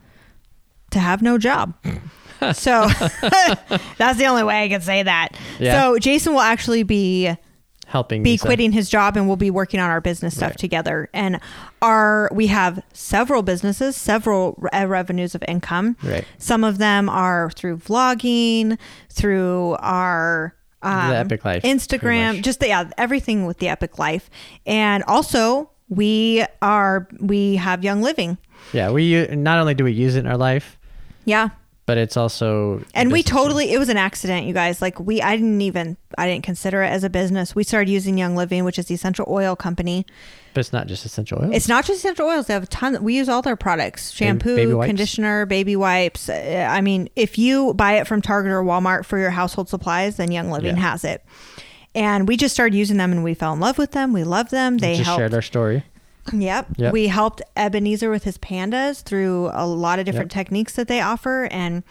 [0.92, 1.74] to have no job.
[2.54, 2.88] so
[3.98, 5.30] that's the only way I can say that.
[5.60, 5.82] Yeah.
[5.82, 7.36] So Jason will actually be
[7.96, 8.48] Helping be some.
[8.48, 10.58] quitting his job and we'll be working on our business stuff Right.
[10.60, 11.40] together and
[11.82, 16.26] our we have several businesses several re- uh, revenues of income Right.
[16.38, 18.78] some of them are through vlogging
[19.10, 24.30] through our um, The Epik Life, instagram just the, yeah everything with the Epik Life
[24.66, 28.38] and also we are we have young living
[28.74, 30.78] Yeah, we not only do we use it in our life,
[31.24, 31.50] yeah
[31.86, 35.36] but it's also and we totally it was an accident you guys like we i
[35.36, 38.80] didn't even i didn't consider it as a business we started using young living which
[38.80, 40.06] is the essential oil company
[40.54, 42.48] But it's not just essential oils It's not just essential oils.
[42.48, 43.04] They have a ton.
[43.04, 46.30] We use all their products: shampoo, baby conditioner, baby wipes.
[46.30, 50.16] Uh, I mean, if you buy it from Target or Walmart for your household supplies,
[50.16, 50.92] then Young Living Yeah.
[50.92, 51.24] has it.
[51.94, 54.14] And we just started using them, and we fell in love with them.
[54.14, 54.78] We love them.
[54.78, 55.20] They just helped.
[55.20, 55.84] shared our story.
[56.34, 56.68] Yep.
[56.78, 56.94] Yep.
[56.94, 60.46] We helped Ebenezer with his PANDAS through a lot of different Yep.
[60.46, 61.84] techniques that they offer and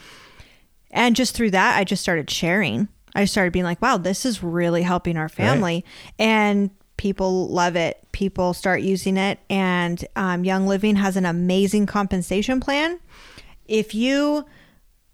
[0.90, 2.88] and just through that I just started sharing.
[3.16, 5.84] I started being like, wow, this is really helping our family.
[6.18, 7.98] And people love it.
[8.12, 9.38] People start using it.
[9.48, 12.98] And um, Young Living has an amazing compensation plan.
[13.66, 14.44] If you,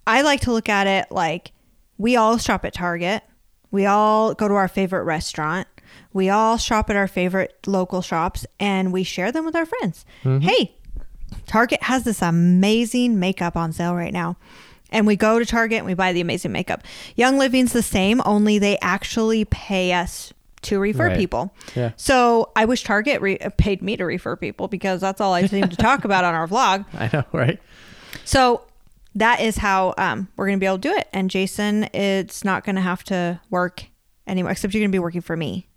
[0.07, 1.53] I like to look at it like
[1.99, 3.23] we all shop at Target.
[3.71, 5.68] We all go to our favorite restaurant.
[6.13, 10.05] We all shop at our favorite local shops and we share them with our friends.
[10.23, 10.75] Hey,
[11.47, 14.37] Target has this amazing makeup on sale right now.
[14.93, 16.83] And we go to Target and we buy the amazing makeup.
[17.15, 20.33] Young Living's the same, only they actually pay us
[20.63, 21.17] to refer Right.
[21.17, 21.55] people.
[21.77, 21.93] Yeah.
[21.97, 25.69] So I wish Target re- paid me to refer people because that's all I seem
[25.69, 26.85] to talk about on our vlog.
[26.95, 27.61] I know, right?
[28.25, 28.63] So
[29.15, 31.09] that is how um, we're going to be able to do it.
[31.13, 33.85] And Jason, it's not going to have to work
[34.27, 35.69] anymore, except you're going to be working for me.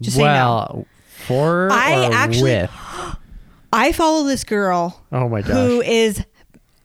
[0.00, 0.34] Just so you know.
[0.34, 0.86] well,
[1.26, 2.70] for I actually- with?
[3.72, 5.50] I follow this girl Oh my gosh!
[5.52, 6.24] who is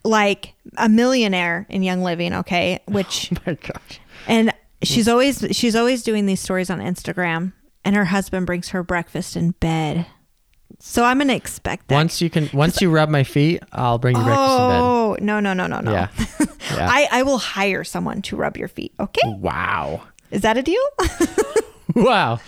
[0.03, 2.81] like a millionaire in Young Living, okay?
[2.87, 3.99] Oh Which oh my gosh!
[4.27, 7.53] and she's always she's always doing these stories on Instagram
[7.85, 10.05] and her husband brings her breakfast in bed.
[10.79, 11.95] So I'm going to expect that.
[11.95, 14.79] Once you can, once you rub my feet, I'll bring you breakfast in bed.
[14.81, 15.91] oh, no, no, no, no, no.
[15.91, 16.07] Yeah.
[16.71, 16.87] Yeah.
[16.89, 19.21] I, I will hire someone to rub your feet, okay?
[19.25, 20.01] Wow!
[20.31, 20.81] Is that a deal?
[21.95, 22.39] Wow!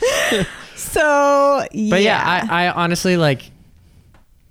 [0.75, 1.89] so, yeah.
[1.89, 3.51] But yeah, I, I honestly like.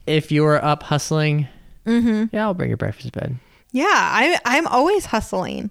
[0.07, 1.49] If you were up hustling,
[1.87, 2.35] Mm-hmm.
[2.37, 3.37] yeah, I'll bring your breakfast bed.
[3.73, 5.71] Yeah, I, I'm always hustling.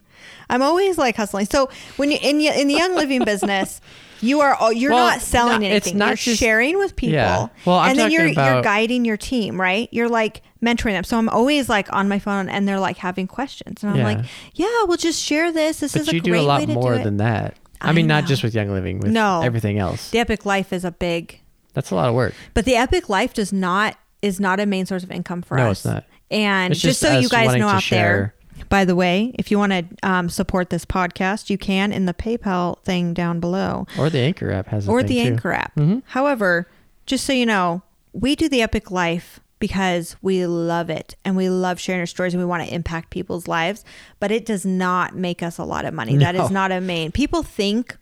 [0.50, 1.46] I'm always like hustling.
[1.46, 3.80] So when you in in the young living business,
[4.22, 6.00] you are all- you're Well, not selling no, it's anything.
[6.00, 7.14] not you're just- sharing with people.
[7.14, 7.48] Yeah.
[7.66, 9.88] Well, I'm and then you're you're guiding your team, right?
[9.92, 11.04] You're like mentoring them.
[11.04, 14.04] So I'm always like on my phone, and they're like having questions, and I'm Yeah.
[14.04, 15.80] like, yeah, we'll just share this.
[15.80, 17.04] This is But a you do great a way lot to more do it.
[17.04, 17.56] than that.
[17.84, 19.42] I, I mean, not just with Young Living, with No.
[19.42, 20.10] everything else.
[20.12, 21.40] the Epik Life is a big,
[21.74, 22.34] That's a lot of work.
[22.54, 25.70] but the Epik Life does not is not a main source of income for No,
[25.70, 25.84] us.
[25.86, 26.04] No, it's not.
[26.32, 28.34] And It's just, just so you guys know out there,
[28.70, 32.14] by the way, if you want to um, support this podcast, you can in the
[32.14, 35.20] PayPal thing down below Or the Anchor app has a or the too.
[35.20, 35.76] Anchor app.
[35.76, 36.04] Mhm.
[36.06, 36.70] However,
[37.06, 37.82] just so you know,
[38.14, 42.34] we do the Epik Life because we love it and we love sharing our stories
[42.34, 43.86] and we want to impact people's lives,
[44.20, 46.18] but it does not make us a lot of money.
[46.18, 46.44] That No.
[46.44, 47.14] is not a main.
[47.14, 47.96] People think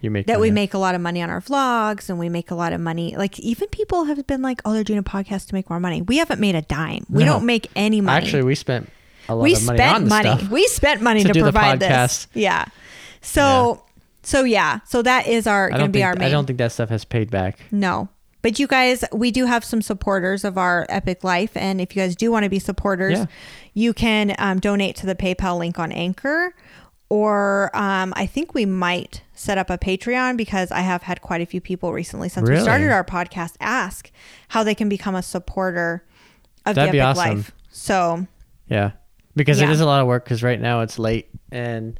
[0.00, 2.52] You make that we make a lot of money on our vlogs and we make
[2.52, 3.16] a lot of money.
[3.16, 6.00] Like even people have been like, "Oh, they're doing a podcast to make more money."
[6.00, 7.04] We haven't made a dime.
[7.10, 7.32] We No.
[7.32, 8.24] don't make any money.
[8.24, 8.88] Actually, we spent
[9.28, 10.36] a lot we of money spent on the money.
[10.38, 10.48] stuff.
[10.50, 12.06] We spent money to to, provide podcast.
[12.06, 12.26] this.
[12.34, 12.66] Yeah.
[13.20, 13.82] So
[14.22, 14.78] so yeah.
[14.86, 16.28] So that is our going to be our main.
[16.28, 17.58] I don't think that stuff has paid back.
[17.72, 18.08] no.
[18.42, 21.56] But you guys, we do have some supporters of our Epik Life.
[21.56, 23.26] And if you guys do want to be supporters, Yeah.
[23.74, 26.54] you can um, donate to the PayPal link on Anchor.
[27.10, 31.40] Or um, I think we might set up a Patreon because I have had quite
[31.40, 34.10] a few people recently since we started our podcast ask
[34.48, 36.04] how they can become a supporter
[36.64, 37.36] of That'd the be Epic awesome.
[37.38, 37.52] Life.
[37.70, 38.26] So
[38.68, 38.92] Yeah.
[39.34, 39.72] Because it Yeah.
[39.72, 41.98] is a lot of work because right now it's late and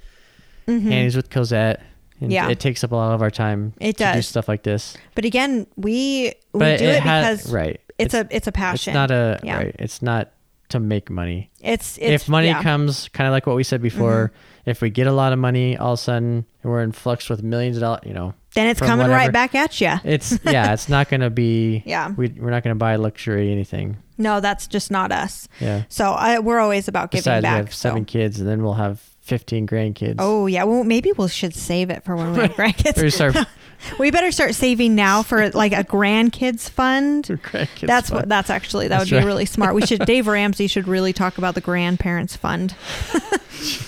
[0.68, 1.82] Annie's with Cosette.
[2.20, 2.32] And Mm-hmm.
[2.32, 2.48] Yeah.
[2.50, 4.28] It takes up a lot of our time It to do does.
[4.28, 4.96] stuff like this.
[5.14, 7.80] But again, we we But do it it, because right.
[7.98, 8.90] it's, It's- a it's a passion.
[8.90, 9.56] It's not a Yeah.
[9.56, 9.76] right.
[9.78, 10.32] It's not
[10.70, 11.50] to make money.
[11.60, 12.54] It's, it's if money yeah.
[12.54, 12.62] Mm-hmm.
[12.62, 14.30] comes, kind of like what we said before,
[14.66, 17.42] if we get a lot of money, all of a sudden we're in flux with
[17.42, 18.02] millions of dollars.
[18.04, 19.94] You know, then it's coming whatever- right back at you.
[20.04, 20.72] It's yeah.
[20.74, 21.82] It's not gonna be.
[21.86, 22.10] Yeah.
[22.16, 23.96] We we're not gonna buy luxury anything.
[24.18, 25.48] No, that's just not us.
[25.60, 25.84] Yeah.
[25.88, 27.54] So I, we're always about giving Besides, back.
[27.54, 30.16] we have seven kids, and then we'll have fifteen grandkids.
[30.18, 33.02] Oh yeah, well maybe we should save it for when we have grandkids.
[33.02, 33.36] We start-
[33.98, 37.24] we better start saving now for like a grandkids fund.
[37.26, 37.86] grandkids.
[37.86, 38.18] That's fun.
[38.18, 38.28] what.
[38.28, 39.22] That's actually that That's would right.
[39.22, 39.74] be really smart.
[39.74, 40.04] We should.
[40.04, 42.74] Dave Ramsey should really talk about the grandparents fund.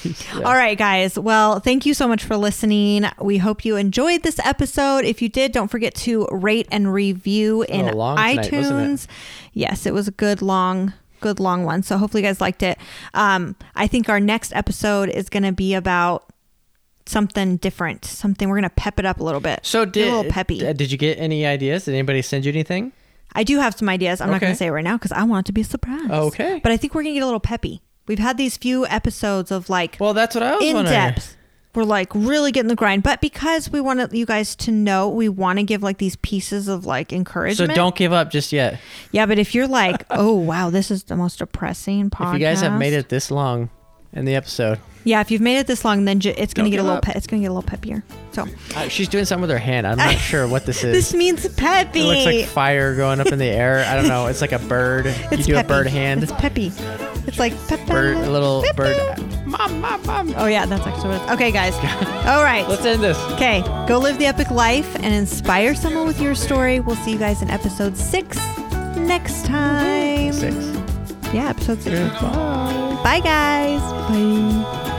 [0.05, 0.45] Yeah.
[0.45, 1.18] All right, guys.
[1.18, 3.05] Well, thank you so much for listening.
[3.20, 5.05] We hope you enjoyed this episode.
[5.05, 8.53] If you did, don't forget to rate and review in tonight, iTunes.
[8.70, 9.07] wasn't it?
[9.55, 10.93] Yes, it was a good long,
[11.23, 11.83] good long one.
[11.83, 12.79] So hopefully you guys liked it.
[13.14, 16.29] Um, I think our next episode is going to be about
[17.07, 18.05] something different.
[18.05, 19.61] Something we're going to pep it up a little bit.
[19.62, 20.66] So did a little peppy.
[20.66, 21.85] uh, did you get any ideas?
[21.87, 22.93] Did anybody send you anything?
[23.35, 24.20] I do have some ideas.
[24.20, 25.64] I'm not going to say it right now because I want it to be a
[25.64, 26.11] surprise.
[26.11, 26.61] Okay.
[26.62, 27.81] But I think we're going to get a little peppy.
[28.07, 30.93] We've had these few episodes of like Well, that's what I was in wondering.
[30.95, 31.37] depth.
[31.75, 35.29] We're like really getting the grind, but because we want you guys to know, we
[35.29, 37.70] want to give like these pieces of like encouragement.
[37.70, 38.79] So don't give up just yet.
[39.11, 42.35] Yeah, but if you're like, oh wow, this is the most depressing podcast.
[42.35, 43.70] If you guys have made it this long
[44.12, 46.70] in the episode, yeah, if you've made it this long, then ju- it's gonna Don't
[46.70, 47.02] get a give little up.
[47.04, 48.02] pe- it's gonna get a little peppier.
[48.32, 48.46] So
[48.76, 49.84] uh, she's doing something with her hand.
[49.86, 50.92] I'm not sure what this is.
[50.94, 52.00] this means peppy.
[52.00, 53.84] it looks like fire going up in the air.
[53.88, 54.26] I don't know.
[54.26, 55.06] It's like a bird.
[55.06, 55.66] it's you do peppy.
[55.66, 56.22] a bird hand.
[56.22, 56.70] It's peppy.
[57.26, 57.84] It's like peppy.
[57.90, 58.76] bird, a little Peppy.
[58.76, 59.46] bird.
[59.46, 60.34] Mom, mom, mom.
[60.36, 61.22] Oh yeah, that's actually what.
[61.22, 61.74] It's, okay, guys.
[62.26, 62.64] All right.
[62.68, 63.18] Let's end this.
[63.32, 66.78] Okay, go live the epic life and inspire someone with your story.
[66.80, 68.36] We'll see you guys in episode six
[68.96, 70.32] next time.
[70.32, 70.91] Six.
[71.33, 71.97] Yeah, episode six.
[72.20, 73.01] Bye.
[73.03, 73.80] Bye, guys.
[73.80, 74.91] Bye.